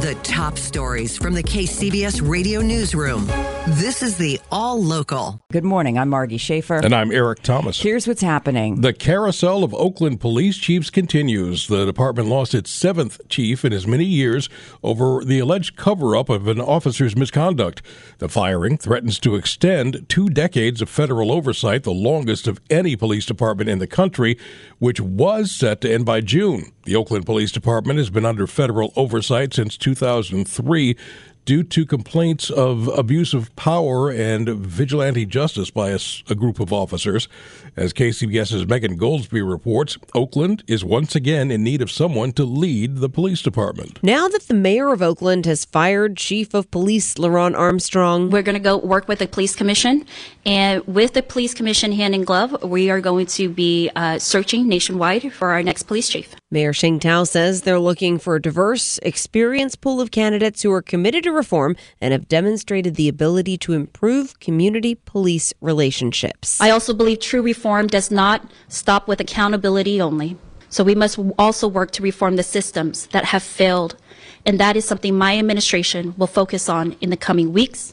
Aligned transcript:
The 0.00 0.14
top 0.22 0.58
stories 0.58 1.16
from 1.16 1.32
the 1.32 1.42
KCBS 1.42 2.20
radio 2.28 2.60
newsroom. 2.60 3.26
This 3.66 4.02
is 4.02 4.18
the 4.18 4.38
All 4.52 4.80
Local. 4.80 5.40
Good 5.50 5.64
morning. 5.64 5.96
I'm 5.96 6.10
Margie 6.10 6.36
Shafer. 6.36 6.76
And 6.84 6.94
I'm 6.94 7.10
Eric 7.10 7.42
Thomas. 7.42 7.80
Here's 7.80 8.06
what's 8.06 8.20
happening. 8.20 8.82
The 8.82 8.92
carousel 8.92 9.64
of 9.64 9.72
Oakland 9.72 10.20
police 10.20 10.58
chiefs 10.58 10.90
continues. 10.90 11.66
The 11.66 11.86
department 11.86 12.28
lost 12.28 12.54
its 12.54 12.70
seventh 12.70 13.26
chief 13.30 13.64
in 13.64 13.72
as 13.72 13.86
many 13.86 14.04
years 14.04 14.50
over 14.82 15.24
the 15.24 15.38
alleged 15.38 15.76
cover 15.76 16.14
up 16.14 16.28
of 16.28 16.46
an 16.46 16.60
officer's 16.60 17.16
misconduct. 17.16 17.80
The 18.18 18.28
firing 18.28 18.76
threatens 18.76 19.18
to 19.20 19.34
extend 19.34 20.10
two 20.10 20.28
decades 20.28 20.82
of 20.82 20.90
federal 20.90 21.32
oversight, 21.32 21.84
the 21.84 21.92
longest 21.92 22.46
of 22.46 22.60
any 22.68 22.96
police 22.96 23.24
department 23.24 23.70
in 23.70 23.78
the 23.78 23.86
country, 23.86 24.36
which 24.78 25.00
was 25.00 25.50
set 25.50 25.80
to 25.80 25.92
end 25.92 26.04
by 26.04 26.20
June. 26.20 26.72
The 26.86 26.94
Oakland 26.94 27.26
Police 27.26 27.50
Department 27.50 27.98
has 27.98 28.10
been 28.10 28.24
under 28.24 28.46
federal 28.46 28.92
oversight 28.94 29.52
since 29.52 29.76
2003 29.76 30.96
due 31.44 31.62
to 31.62 31.86
complaints 31.86 32.50
of 32.50 32.88
abuse 32.88 33.32
of 33.32 33.54
power 33.56 34.10
and 34.10 34.48
vigilante 34.48 35.24
justice 35.24 35.70
by 35.70 35.90
a, 35.90 35.98
a, 36.28 36.34
group 36.34 36.60
of 36.60 36.72
officers. 36.72 37.28
As 37.76 37.92
KCBS's 37.92 38.66
Megan 38.66 38.98
Goldsby 38.98 39.48
reports, 39.48 39.96
Oakland 40.14 40.64
is 40.66 40.84
once 40.84 41.14
again 41.14 41.50
in 41.50 41.62
need 41.62 41.82
of 41.82 41.90
someone 41.90 42.32
to 42.32 42.44
lead 42.44 42.96
the 42.96 43.08
police 43.08 43.42
department. 43.42 44.02
Now 44.02 44.28
that 44.28 44.48
the 44.48 44.54
mayor 44.54 44.92
of 44.92 45.02
Oakland 45.02 45.46
has 45.46 45.64
fired 45.64 46.16
Chief 46.16 46.52
of 46.52 46.70
Police 46.70 47.14
LeRonne 47.14 47.56
Armstrong, 47.56 48.30
we're 48.30 48.42
going 48.42 48.54
to 48.54 48.60
go 48.60 48.76
work 48.76 49.06
with 49.06 49.20
the 49.20 49.28
police 49.28 49.54
commission. 49.54 50.04
And 50.44 50.84
with 50.86 51.14
the 51.14 51.22
police 51.22 51.54
commission 51.54 51.92
hand 51.92 52.14
in 52.14 52.24
glove, 52.24 52.62
we 52.64 52.90
are 52.90 53.00
going 53.00 53.26
to 53.26 53.48
be 53.48 53.90
uh, 53.94 54.18
searching 54.18 54.68
nationwide 54.68 55.32
for 55.32 55.50
our 55.50 55.62
next 55.62 55.84
police 55.84 56.08
chief. 56.08 56.34
Mayor 56.48 56.72
Sheng 56.72 57.00
Thao 57.00 57.26
says 57.26 57.62
they're 57.62 57.80
looking 57.80 58.20
for 58.20 58.36
a 58.36 58.40
diverse, 58.40 59.00
experienced 59.02 59.80
pool 59.80 60.00
of 60.00 60.12
candidates 60.12 60.62
who 60.62 60.70
are 60.70 60.80
committed 60.80 61.24
to 61.24 61.32
reform 61.32 61.74
and 62.00 62.12
have 62.12 62.28
demonstrated 62.28 62.94
the 62.94 63.08
ability 63.08 63.58
to 63.58 63.72
improve 63.72 64.38
community 64.38 64.94
police 64.94 65.52
relationships. 65.60 66.60
I 66.60 66.70
also 66.70 66.94
believe 66.94 67.18
true 67.18 67.42
reform 67.42 67.88
does 67.88 68.12
not 68.12 68.48
stop 68.68 69.08
with 69.08 69.18
accountability 69.18 70.00
only. 70.00 70.36
So 70.68 70.84
we 70.84 70.94
must 70.94 71.18
also 71.36 71.66
work 71.66 71.90
to 71.92 72.02
reform 72.04 72.36
the 72.36 72.44
systems 72.44 73.08
that 73.08 73.24
have 73.24 73.42
failed. 73.42 73.96
And 74.44 74.60
that 74.60 74.76
is 74.76 74.84
something 74.84 75.18
my 75.18 75.36
administration 75.36 76.14
will 76.16 76.28
focus 76.28 76.68
on 76.68 76.92
in 77.00 77.10
the 77.10 77.16
coming 77.16 77.52
weeks 77.52 77.92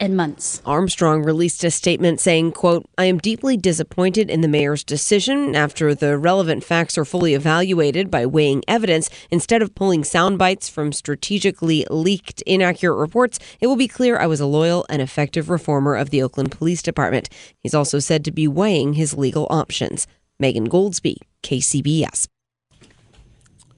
and 0.00 0.16
months. 0.16 0.62
Armstrong 0.64 1.22
released 1.22 1.64
a 1.64 1.70
statement 1.70 2.20
saying, 2.20 2.52
quote, 2.52 2.86
I 2.96 3.04
am 3.04 3.18
deeply 3.18 3.56
disappointed 3.56 4.30
in 4.30 4.40
the 4.40 4.48
mayor's 4.48 4.84
decision 4.84 5.54
after 5.54 5.94
the 5.94 6.18
relevant 6.18 6.64
facts 6.64 6.96
are 6.98 7.04
fully 7.04 7.34
evaluated 7.34 8.10
by 8.10 8.26
weighing 8.26 8.62
evidence 8.68 9.10
instead 9.30 9.62
of 9.62 9.74
pulling 9.74 10.04
sound 10.04 10.38
bites 10.38 10.68
from 10.68 10.92
strategically 10.92 11.86
leaked 11.90 12.42
inaccurate 12.42 12.96
reports. 12.96 13.38
It 13.60 13.66
will 13.66 13.76
be 13.76 13.88
clear 13.88 14.18
I 14.18 14.26
was 14.26 14.40
a 14.40 14.46
loyal 14.46 14.86
and 14.88 15.02
effective 15.02 15.50
reformer 15.50 15.94
of 15.94 16.10
the 16.10 16.22
Oakland 16.22 16.52
Police 16.52 16.82
Department. 16.82 17.28
He's 17.60 17.74
also 17.74 17.98
said 17.98 18.24
to 18.24 18.30
be 18.30 18.48
weighing 18.48 18.94
his 18.94 19.14
legal 19.14 19.46
options. 19.50 20.06
Megan 20.38 20.68
Goldsby, 20.68 21.16
KCBS. 21.42 22.28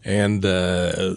And 0.04 0.44
uh 0.44 1.16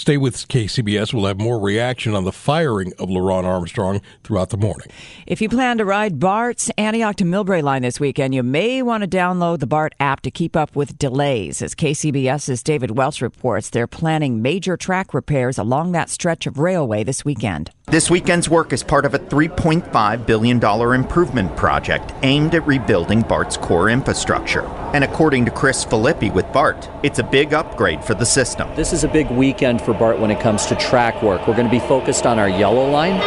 Stay 0.00 0.16
with 0.16 0.48
KCBS. 0.48 1.12
We'll 1.12 1.26
have 1.26 1.38
more 1.38 1.60
reaction 1.60 2.14
on 2.14 2.24
the 2.24 2.32
firing 2.32 2.94
of 2.98 3.10
LeRonne 3.10 3.44
Armstrong 3.44 4.00
throughout 4.24 4.48
the 4.48 4.56
morning. 4.56 4.88
If 5.26 5.42
you 5.42 5.50
plan 5.50 5.76
to 5.76 5.84
ride 5.84 6.18
BART's 6.18 6.70
Antioch 6.78 7.16
to 7.16 7.24
Millbrae 7.24 7.62
line 7.62 7.82
this 7.82 8.00
weekend, 8.00 8.34
you 8.34 8.42
may 8.42 8.80
want 8.80 9.02
to 9.02 9.06
download 9.06 9.58
the 9.58 9.66
BART 9.66 9.94
app 10.00 10.22
to 10.22 10.30
keep 10.30 10.56
up 10.56 10.74
with 10.74 10.96
delays. 10.96 11.60
As 11.60 11.74
KCBS's 11.74 12.62
David 12.62 12.92
Welch 12.92 13.20
reports, 13.20 13.68
they're 13.68 13.86
planning 13.86 14.40
major 14.40 14.78
track 14.78 15.12
repairs 15.12 15.58
along 15.58 15.92
that 15.92 16.08
stretch 16.08 16.46
of 16.46 16.58
railway 16.58 17.04
this 17.04 17.22
weekend. 17.22 17.70
This 17.90 18.08
weekend's 18.08 18.48
work 18.48 18.72
is 18.72 18.84
part 18.84 19.04
of 19.04 19.14
a 19.14 19.18
$3.5 19.18 20.24
billion 20.24 20.64
improvement 20.64 21.56
project 21.56 22.14
aimed 22.22 22.54
at 22.54 22.64
rebuilding 22.64 23.20
BART's 23.22 23.56
core 23.56 23.90
infrastructure. 23.90 24.64
And 24.94 25.02
according 25.02 25.44
to 25.46 25.50
Chris 25.50 25.84
Filippi 25.84 26.32
with 26.32 26.50
BART, 26.52 26.88
it's 27.02 27.18
a 27.18 27.24
big 27.24 27.52
upgrade 27.52 28.04
for 28.04 28.14
the 28.14 28.24
system. 28.24 28.72
This 28.76 28.92
is 28.92 29.02
a 29.02 29.08
big 29.08 29.28
weekend 29.30 29.82
for 29.82 29.89
BART 29.94 30.18
when 30.18 30.30
it 30.30 30.40
comes 30.40 30.66
to 30.66 30.74
track 30.76 31.22
work. 31.22 31.46
We're 31.46 31.56
going 31.56 31.66
to 31.66 31.70
be 31.70 31.80
focused 31.80 32.26
on 32.26 32.38
our 32.38 32.48
yellow 32.48 32.88
line. 32.90 33.20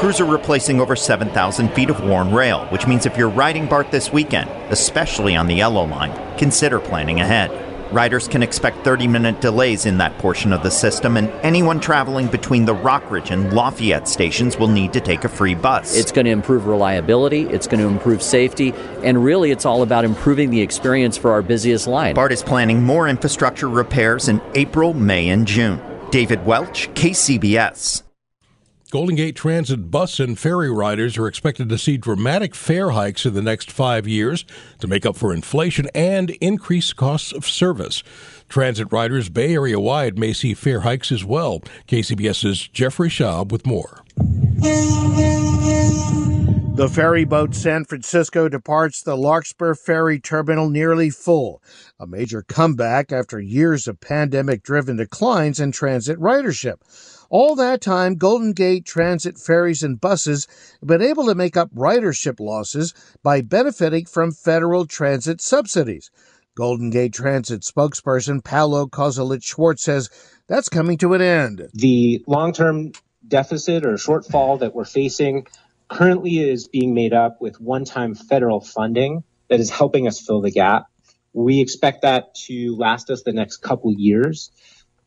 Crews 0.00 0.20
are 0.20 0.24
replacing 0.24 0.80
over 0.80 0.96
7,000 0.96 1.68
feet 1.70 1.88
of 1.88 2.00
worn 2.02 2.32
rail, 2.32 2.66
which 2.66 2.86
means 2.86 3.06
if 3.06 3.16
you're 3.16 3.28
riding 3.28 3.66
BART 3.66 3.90
this 3.90 4.12
weekend, 4.12 4.50
especially 4.70 5.36
on 5.36 5.46
the 5.46 5.54
yellow 5.54 5.84
line, 5.84 6.12
consider 6.38 6.80
planning 6.80 7.20
ahead. 7.20 7.71
Riders 7.92 8.26
can 8.26 8.42
expect 8.42 8.84
30 8.84 9.06
minute 9.06 9.42
delays 9.42 9.84
in 9.84 9.98
that 9.98 10.16
portion 10.16 10.52
of 10.54 10.62
the 10.62 10.70
system, 10.70 11.18
and 11.18 11.28
anyone 11.44 11.78
traveling 11.78 12.26
between 12.26 12.64
the 12.64 12.74
Rockridge 12.74 13.30
and 13.30 13.52
Lafayette 13.52 14.08
stations 14.08 14.56
will 14.56 14.68
need 14.68 14.94
to 14.94 15.00
take 15.00 15.24
a 15.24 15.28
free 15.28 15.54
bus. 15.54 15.94
It's 15.94 16.10
going 16.10 16.24
to 16.24 16.30
improve 16.30 16.66
reliability, 16.66 17.42
it's 17.42 17.66
going 17.66 17.80
to 17.80 17.86
improve 17.86 18.22
safety, 18.22 18.72
and 19.02 19.22
really 19.22 19.50
it's 19.50 19.66
all 19.66 19.82
about 19.82 20.06
improving 20.06 20.48
the 20.48 20.62
experience 20.62 21.18
for 21.18 21.32
our 21.32 21.42
busiest 21.42 21.86
line. 21.86 22.14
BART 22.14 22.32
is 22.32 22.42
planning 22.42 22.82
more 22.82 23.08
infrastructure 23.08 23.68
repairs 23.68 24.28
in 24.28 24.40
April, 24.54 24.94
May, 24.94 25.28
and 25.28 25.46
June. 25.46 25.78
David 26.10 26.46
Welch, 26.46 26.88
KCBS. 26.94 28.02
Golden 28.92 29.16
Gate 29.16 29.34
Transit 29.34 29.90
bus 29.90 30.20
and 30.20 30.38
ferry 30.38 30.70
riders 30.70 31.16
are 31.16 31.26
expected 31.26 31.70
to 31.70 31.78
see 31.78 31.96
dramatic 31.96 32.54
fare 32.54 32.90
hikes 32.90 33.24
in 33.24 33.32
the 33.32 33.40
next 33.40 33.70
five 33.72 34.06
years 34.06 34.44
to 34.80 34.86
make 34.86 35.06
up 35.06 35.16
for 35.16 35.32
inflation 35.32 35.88
and 35.94 36.28
increased 36.42 36.94
costs 36.94 37.32
of 37.32 37.48
service. 37.48 38.02
Transit 38.50 38.92
riders 38.92 39.30
Bay 39.30 39.54
Area 39.54 39.80
wide 39.80 40.18
may 40.18 40.34
see 40.34 40.52
fare 40.52 40.80
hikes 40.80 41.10
as 41.10 41.24
well. 41.24 41.60
KCBS's 41.88 42.68
Jeffrey 42.68 43.08
Schaub 43.08 43.50
with 43.50 43.64
more. 43.64 44.04
The 46.74 46.90
ferry 46.92 47.24
boat 47.24 47.54
San 47.54 47.84
Francisco 47.86 48.48
departs 48.48 49.02
the 49.02 49.16
Larkspur 49.16 49.74
Ferry 49.74 50.18
Terminal 50.20 50.68
nearly 50.68 51.08
full, 51.08 51.62
a 51.98 52.06
major 52.06 52.42
comeback 52.42 53.12
after 53.12 53.38
years 53.38 53.88
of 53.88 54.00
pandemic 54.00 54.62
driven 54.62 54.96
declines 54.96 55.60
in 55.60 55.72
transit 55.72 56.18
ridership. 56.18 56.76
All 57.32 57.56
that 57.56 57.80
time, 57.80 58.16
Golden 58.16 58.52
Gate 58.52 58.84
Transit 58.84 59.38
ferries 59.38 59.82
and 59.82 59.98
buses 59.98 60.46
have 60.80 60.86
been 60.86 61.00
able 61.00 61.24
to 61.24 61.34
make 61.34 61.56
up 61.56 61.74
ridership 61.74 62.38
losses 62.38 62.92
by 63.22 63.40
benefiting 63.40 64.04
from 64.04 64.32
federal 64.32 64.84
transit 64.84 65.40
subsidies. 65.40 66.10
Golden 66.54 66.90
Gate 66.90 67.14
Transit 67.14 67.62
spokesperson 67.62 68.44
Paolo 68.44 68.84
Cosulich 68.84 69.44
Schwartz 69.44 69.82
says 69.82 70.10
that's 70.46 70.68
coming 70.68 70.98
to 70.98 71.14
an 71.14 71.22
end. 71.22 71.70
The 71.72 72.22
long 72.26 72.52
term 72.52 72.92
deficit 73.26 73.86
or 73.86 73.94
shortfall 73.94 74.60
that 74.60 74.74
we're 74.74 74.84
facing 74.84 75.46
currently 75.88 76.38
is 76.38 76.68
being 76.68 76.92
made 76.92 77.14
up 77.14 77.40
with 77.40 77.58
one 77.62 77.86
time 77.86 78.14
federal 78.14 78.60
funding 78.60 79.24
that 79.48 79.58
is 79.58 79.70
helping 79.70 80.06
us 80.06 80.20
fill 80.20 80.42
the 80.42 80.50
gap. 80.50 80.84
We 81.32 81.62
expect 81.62 82.02
that 82.02 82.34
to 82.46 82.76
last 82.76 83.08
us 83.08 83.22
the 83.22 83.32
next 83.32 83.62
couple 83.62 83.90
years 83.90 84.50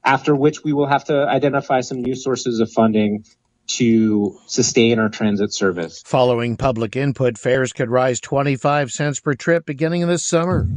after 0.06 0.36
which 0.36 0.63
we 0.63 0.72
will 0.72 0.88
have 0.88 1.04
to 1.06 1.28
identify 1.28 1.81
some 1.81 2.02
new 2.02 2.16
sources 2.16 2.60
of 2.60 2.72
funding 2.72 3.25
to 3.68 4.40
sustain 4.46 5.00
our 5.00 5.10
transit 5.10 5.54
service. 5.54 6.04
Following 6.06 6.56
public 6.56 6.96
input, 6.96 7.38
fares 7.38 7.74
could 7.74 7.90
rise 7.90 8.19
25 8.19 8.92
cents 8.92 9.19
per 9.19 9.34
trip 9.34 9.66
beginning 9.66 10.07
this 10.07 10.24
summer. 10.24 10.68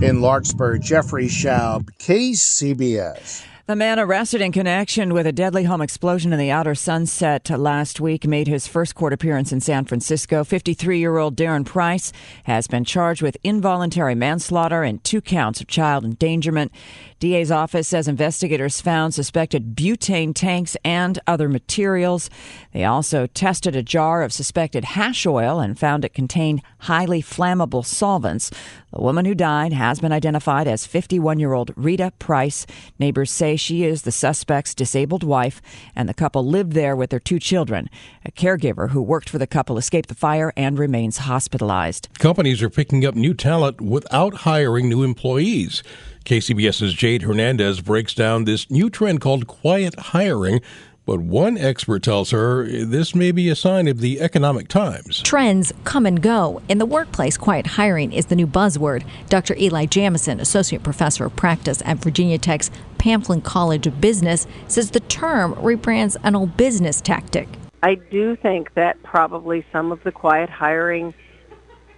In 0.00 0.20
Larkspur, 0.22 0.78
Jeffrey 0.78 1.26
Schaub, 1.26 1.90
KCBS. 1.98 3.44
The 3.68 3.76
man 3.76 3.98
arrested 3.98 4.40
in 4.40 4.50
connection 4.50 5.12
with 5.12 5.26
a 5.26 5.32
deadly 5.32 5.64
home 5.64 5.82
explosion 5.82 6.32
in 6.32 6.38
the 6.38 6.50
outer 6.50 6.74
sunset 6.74 7.50
last 7.50 8.00
week 8.00 8.26
made 8.26 8.48
his 8.48 8.66
first 8.66 8.94
court 8.94 9.12
appearance 9.12 9.52
in 9.52 9.60
San 9.60 9.84
Francisco. 9.84 10.42
53 10.42 10.98
year 10.98 11.18
old 11.18 11.36
Darren 11.36 11.66
Price 11.66 12.10
has 12.44 12.66
been 12.66 12.84
charged 12.84 13.20
with 13.20 13.36
involuntary 13.44 14.14
manslaughter 14.14 14.82
and 14.82 15.04
two 15.04 15.20
counts 15.20 15.60
of 15.60 15.66
child 15.66 16.02
endangerment. 16.02 16.72
DA's 17.20 17.50
office 17.50 17.88
says 17.88 18.06
investigators 18.06 18.80
found 18.80 19.12
suspected 19.12 19.74
butane 19.74 20.32
tanks 20.32 20.76
and 20.84 21.18
other 21.26 21.48
materials. 21.48 22.30
They 22.72 22.84
also 22.84 23.26
tested 23.26 23.74
a 23.74 23.82
jar 23.82 24.22
of 24.22 24.32
suspected 24.32 24.84
hash 24.84 25.26
oil 25.26 25.58
and 25.58 25.76
found 25.76 26.04
it 26.04 26.14
contained 26.14 26.62
highly 26.80 27.20
flammable 27.20 27.84
solvents. 27.84 28.52
The 28.92 29.02
woman 29.02 29.24
who 29.24 29.34
died 29.34 29.72
has 29.72 29.98
been 29.98 30.12
identified 30.12 30.68
as 30.68 30.86
51 30.86 31.40
year 31.40 31.54
old 31.54 31.72
Rita 31.76 32.12
Price. 32.20 32.66
Neighbors 33.00 33.32
say 33.32 33.56
she 33.56 33.82
is 33.82 34.02
the 34.02 34.12
suspect's 34.12 34.74
disabled 34.74 35.24
wife, 35.24 35.60
and 35.96 36.08
the 36.08 36.14
couple 36.14 36.46
lived 36.46 36.72
there 36.72 36.94
with 36.94 37.10
their 37.10 37.18
two 37.18 37.40
children. 37.40 37.90
A 38.24 38.30
caregiver 38.30 38.90
who 38.90 39.02
worked 39.02 39.28
for 39.28 39.38
the 39.38 39.46
couple 39.46 39.76
escaped 39.76 40.08
the 40.08 40.14
fire 40.14 40.52
and 40.56 40.78
remains 40.78 41.18
hospitalized. 41.18 42.08
Companies 42.18 42.62
are 42.62 42.70
picking 42.70 43.04
up 43.04 43.16
new 43.16 43.34
talent 43.34 43.80
without 43.80 44.34
hiring 44.34 44.88
new 44.88 45.02
employees. 45.02 45.82
KCBS's 46.28 46.92
Jade 46.92 47.22
Hernandez 47.22 47.80
breaks 47.80 48.12
down 48.12 48.44
this 48.44 48.70
new 48.70 48.90
trend 48.90 49.22
called 49.22 49.46
quiet 49.46 49.98
hiring. 49.98 50.60
But 51.06 51.20
one 51.20 51.56
expert 51.56 52.02
tells 52.02 52.32
her 52.32 52.66
this 52.66 53.14
may 53.14 53.32
be 53.32 53.48
a 53.48 53.56
sign 53.56 53.88
of 53.88 54.00
the 54.00 54.20
economic 54.20 54.68
times. 54.68 55.22
Trends 55.22 55.72
come 55.84 56.04
and 56.04 56.20
go. 56.20 56.60
In 56.68 56.76
the 56.76 56.84
workplace, 56.84 57.38
quiet 57.38 57.66
hiring 57.66 58.12
is 58.12 58.26
the 58.26 58.36
new 58.36 58.46
buzzword. 58.46 59.04
Dr. 59.30 59.56
Eli 59.56 59.86
Jamison, 59.86 60.38
Associate 60.38 60.82
Professor 60.82 61.24
of 61.24 61.34
Practice 61.34 61.80
at 61.86 61.96
Virginia 61.96 62.36
Tech's 62.36 62.70
Pamplin 62.98 63.42
College 63.42 63.86
of 63.86 63.98
Business, 63.98 64.46
says 64.66 64.90
the 64.90 65.00
term 65.00 65.54
rebrands 65.54 66.18
an 66.24 66.36
old 66.36 66.58
business 66.58 67.00
tactic. 67.00 67.48
I 67.82 67.94
do 67.94 68.36
think 68.36 68.74
that 68.74 69.02
probably 69.02 69.64
some 69.72 69.92
of 69.92 70.02
the 70.02 70.12
quiet 70.12 70.50
hiring 70.50 71.14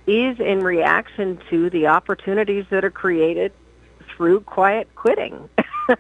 is 0.07 0.39
in 0.39 0.61
reaction 0.61 1.41
to 1.51 1.69
the 1.71 1.89
opportunities 1.89 2.65
that 2.71 2.85
are 2.85 2.91
created 2.93 3.53
through 4.21 4.41
quiet 4.41 4.87
quitting. 4.97 5.49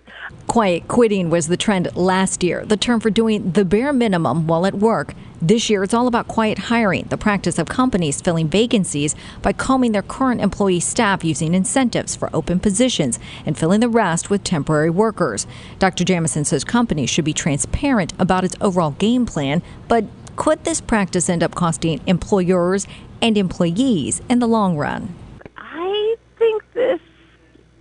quiet 0.47 0.87
quitting 0.89 1.31
was 1.31 1.49
the 1.49 1.57
trend 1.57 1.89
last 1.97 2.43
year, 2.43 2.67
the 2.67 2.77
term 2.77 3.01
for 3.01 3.09
doing 3.09 3.53
the 3.53 3.65
bare 3.65 3.95
minimum 3.95 4.47
while 4.47 4.67
at 4.67 4.75
work. 4.75 5.15
This 5.41 5.71
year, 5.71 5.83
it's 5.83 5.95
all 5.95 6.07
about 6.07 6.29
quiet 6.29 6.59
hiring, 6.59 7.07
the 7.09 7.17
practice 7.17 7.59
of 7.59 7.67
companies 7.67 8.21
filling 8.21 8.47
vacancies 8.47 9.17
by 9.41 9.55
combing 9.55 9.93
their 9.93 10.03
current 10.03 10.43
employee 10.43 10.81
staff 10.81 11.25
using 11.25 11.55
incentives 11.55 12.15
for 12.15 12.29
open 12.35 12.61
positions 12.61 13.19
and 13.47 13.57
filling 13.57 13.81
the 13.81 13.89
rest 13.89 14.29
with 14.29 14.45
temporary 14.45 14.91
workers. 14.91 15.47
Dr. 15.79 16.05
Jamison 16.05 16.45
says 16.45 16.63
companies 16.63 17.09
should 17.09 17.25
be 17.25 17.33
transparent 17.33 18.13
about 18.19 18.45
its 18.45 18.55
overall 18.61 18.91
game 18.91 19.25
plan, 19.25 19.63
but 19.89 20.05
could 20.37 20.63
this 20.65 20.83
practice 20.83 21.31
end 21.31 21.43
up 21.43 21.55
costing 21.55 22.03
employers 22.07 22.87
and 23.23 23.39
employees 23.39 24.21
in 24.29 24.41
the 24.41 24.47
long 24.47 24.77
run? 24.77 25.15
I 25.57 26.17
think 26.37 26.63
this 26.75 27.01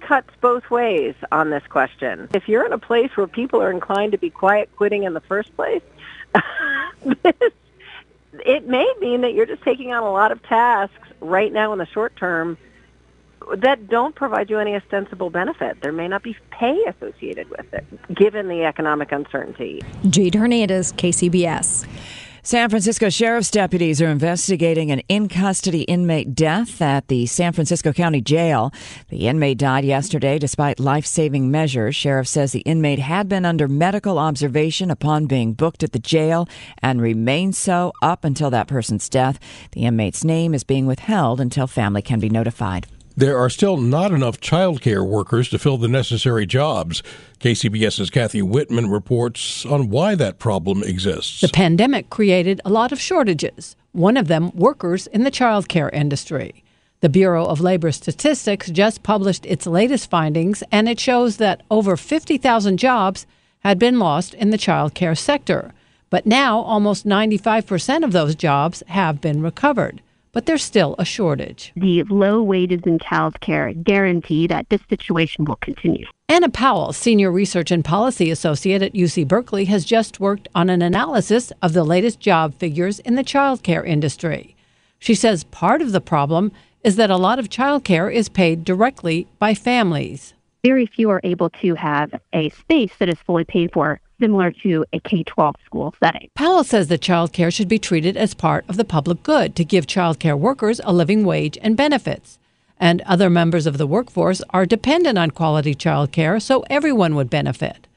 cuts 0.10 0.32
both 0.42 0.72
ways 0.72 1.14
on 1.32 1.52
this 1.52 1.62
question. 1.70 2.28
If 2.34 2.50
you're 2.50 2.66
in 2.66 2.74
a 2.74 2.80
place 2.80 3.16
where 3.16 3.28
people 3.28 3.62
are 3.62 3.70
inclined 3.70 4.14
to 4.14 4.18
be 4.18 4.32
quiet 4.32 4.68
quitting 4.76 5.04
in 5.04 5.14
the 5.14 5.22
first 5.22 5.56
place, 5.56 5.84
it 8.34 8.68
may 8.68 8.92
mean 9.00 9.22
that 9.22 9.36
you're 9.36 9.46
just 9.46 9.62
taking 9.62 9.94
on 9.94 10.02
a 10.02 10.12
lot 10.12 10.32
of 10.32 10.42
tasks 10.42 11.10
right 11.22 11.54
now 11.54 11.72
in 11.74 11.78
the 11.78 11.86
short 11.86 12.16
term 12.16 12.58
that 13.58 13.88
don't 13.88 14.16
provide 14.16 14.50
you 14.50 14.58
any 14.58 14.76
ostensible 14.76 15.30
benefit. 15.30 15.80
There 15.82 15.92
may 15.92 16.08
not 16.08 16.24
be 16.24 16.36
pay 16.50 16.84
associated 16.86 17.48
with 17.52 17.72
it, 17.72 17.86
given 18.12 18.48
the 18.48 18.64
economic 18.64 19.12
uncertainty. 19.12 19.84
Jade 20.10 20.34
Hernandez, 20.34 20.92
KCBS. 20.94 21.86
San 22.50 22.68
Francisco 22.68 23.10
Sheriff's 23.10 23.52
deputies 23.52 24.02
are 24.02 24.08
investigating 24.08 24.90
an 24.90 25.04
in 25.08 25.28
custody 25.28 25.84
inmate 25.84 26.34
death 26.34 26.82
at 26.82 27.08
the 27.08 27.28
San 27.28 27.54
Francisco 27.54 27.94
County 27.94 28.22
Jail. 28.22 28.74
The 29.10 29.28
inmate 29.28 29.60
died 29.60 29.86
yesterday 29.86 30.40
despite 30.40 30.80
life 30.80 31.06
saving 31.06 31.52
measures. 31.52 31.96
Sheriff 31.96 32.28
says 32.28 32.52
the 32.52 32.62
inmate 32.62 32.98
had 32.98 33.30
been 33.30 33.46
under 33.46 33.68
medical 33.68 34.18
observation 34.18 34.90
upon 34.90 35.28
being 35.28 35.54
booked 35.54 35.84
at 35.84 35.92
the 35.92 36.00
jail 36.00 36.50
and 36.82 37.04
remained 37.04 37.56
so 37.56 37.94
up 38.02 38.26
until 38.26 38.50
that 38.50 38.68
person's 38.68 39.10
death. 39.10 39.38
The 39.74 39.86
inmate's 39.86 40.24
name 40.24 40.56
is 40.56 40.64
being 40.64 40.88
withheld 40.88 41.40
until 41.40 41.68
family 41.68 42.02
can 42.02 42.20
be 42.20 42.30
notified. 42.30 42.88
There 43.20 43.38
are 43.38 43.50
still 43.50 43.76
not 43.76 44.14
enough 44.14 44.40
childcare 44.40 45.06
workers 45.06 45.50
to 45.50 45.60
fill 45.60 45.76
the 45.76 45.90
necessary 45.90 46.46
jobs. 46.46 47.04
KCBS's 47.42 48.10
Kathy 48.10 48.42
Whitman 48.42 48.90
reports 48.90 49.66
on 49.66 49.90
why 49.90 50.16
that 50.16 50.40
problem 50.40 50.84
exists. 50.84 51.42
The 51.42 51.50
pandemic 51.50 52.10
created 52.10 52.62
a 52.64 52.70
lot 52.70 52.94
of 52.94 53.02
shortages, 53.02 53.76
one 53.92 54.16
of 54.16 54.30
them 54.30 54.52
workers 54.56 55.06
in 55.08 55.26
the 55.26 55.32
childcare 55.32 55.94
industry. 55.94 56.64
The 57.02 57.10
Bureau 57.10 57.46
of 57.46 57.60
Labor 57.60 57.92
Statistics 57.92 58.70
just 58.70 59.04
published 59.04 59.46
its 59.46 59.68
latest 59.68 60.10
findings, 60.10 60.64
and 60.72 60.88
it 60.88 60.98
shows 60.98 61.36
that 61.38 61.64
over 61.70 61.98
50,000 61.98 62.78
jobs 62.78 63.28
had 63.60 63.78
been 63.78 64.00
lost 64.00 64.34
in 64.34 64.52
the 64.52 64.58
childcare 64.58 65.18
sector. 65.18 65.74
But 66.10 66.26
now, 66.26 66.60
almost 66.60 67.06
95% 67.06 68.06
of 68.06 68.14
those 68.14 68.36
jobs 68.36 68.82
have 68.88 69.20
been 69.20 69.42
recovered 69.42 70.02
but 70.32 70.46
there's 70.46 70.64
still 70.64 70.96
a 70.98 71.06
shortage. 71.06 71.72
The 71.76 72.04
low 72.04 72.42
wages 72.42 72.82
in 72.86 73.00
childcare 73.00 73.82
guarantee 73.84 74.48
that 74.48 74.70
this 74.70 74.82
situation 74.90 75.46
will 75.46 75.58
continue. 75.58 76.06
Anna 76.28 76.50
Powell, 76.50 76.94
Senior 76.94 77.32
Research 77.32 77.72
and 77.72 77.84
Policy 77.84 78.30
Associate 78.30 78.82
at 78.82 78.94
UC 78.94 79.28
Berkeley, 79.28 79.66
has 79.66 79.86
just 79.86 80.20
worked 80.20 80.48
on 80.54 80.70
an 80.70 80.82
analysis 80.82 81.52
of 81.62 81.74
the 81.74 81.84
latest 81.84 82.20
job 82.20 82.54
figures 82.60 83.00
in 83.00 83.16
the 83.16 83.24
childcare 83.24 83.86
industry. 83.86 84.56
She 85.00 85.16
says 85.16 85.46
part 85.46 85.82
of 85.82 85.92
the 85.92 86.02
problem 86.02 86.52
is 86.84 86.96
that 86.98 87.10
a 87.10 87.18
lot 87.18 87.40
of 87.40 87.50
childcare 87.50 88.14
is 88.14 88.30
paid 88.30 88.64
directly 88.64 89.28
by 89.40 89.54
families. 89.54 90.34
Very 90.64 90.86
few 90.86 91.10
are 91.10 91.22
able 91.24 91.50
to 91.62 91.76
have 91.76 92.14
a 92.34 92.50
space 92.50 92.92
that 93.00 93.10
is 93.10 93.20
fully 93.20 93.46
paid 93.46 93.72
for 93.74 94.02
similar 94.20 94.52
to 94.64 94.86
a 94.94 95.00
K 95.00 95.24
12 95.24 95.56
school 95.66 95.94
setting. 96.04 96.30
Powell 96.36 96.64
says 96.64 96.88
that 96.88 97.02
childcare 97.02 97.54
should 97.54 97.68
be 97.68 97.80
treated 97.80 98.18
as 98.18 98.34
part 98.34 98.66
of 98.68 98.78
the 98.78 98.86
public 98.86 99.24
good 99.24 99.56
to 99.56 99.66
give 99.66 99.88
childcare 99.88 100.38
workers 100.38 100.82
a 100.84 100.94
living 100.94 101.24
wage 101.24 101.58
and 101.62 101.78
benefits. 101.78 102.38
And 102.80 103.02
other 103.02 103.30
members 103.30 103.66
of 103.66 103.78
the 103.78 103.88
workforce 103.88 104.42
are 104.52 104.66
dependent 104.66 105.18
on 105.18 105.32
quality 105.32 105.76
childcare, 105.76 106.42
so 106.42 106.64
everyone 106.70 107.16
would 107.16 107.30
benefit. 107.30 107.88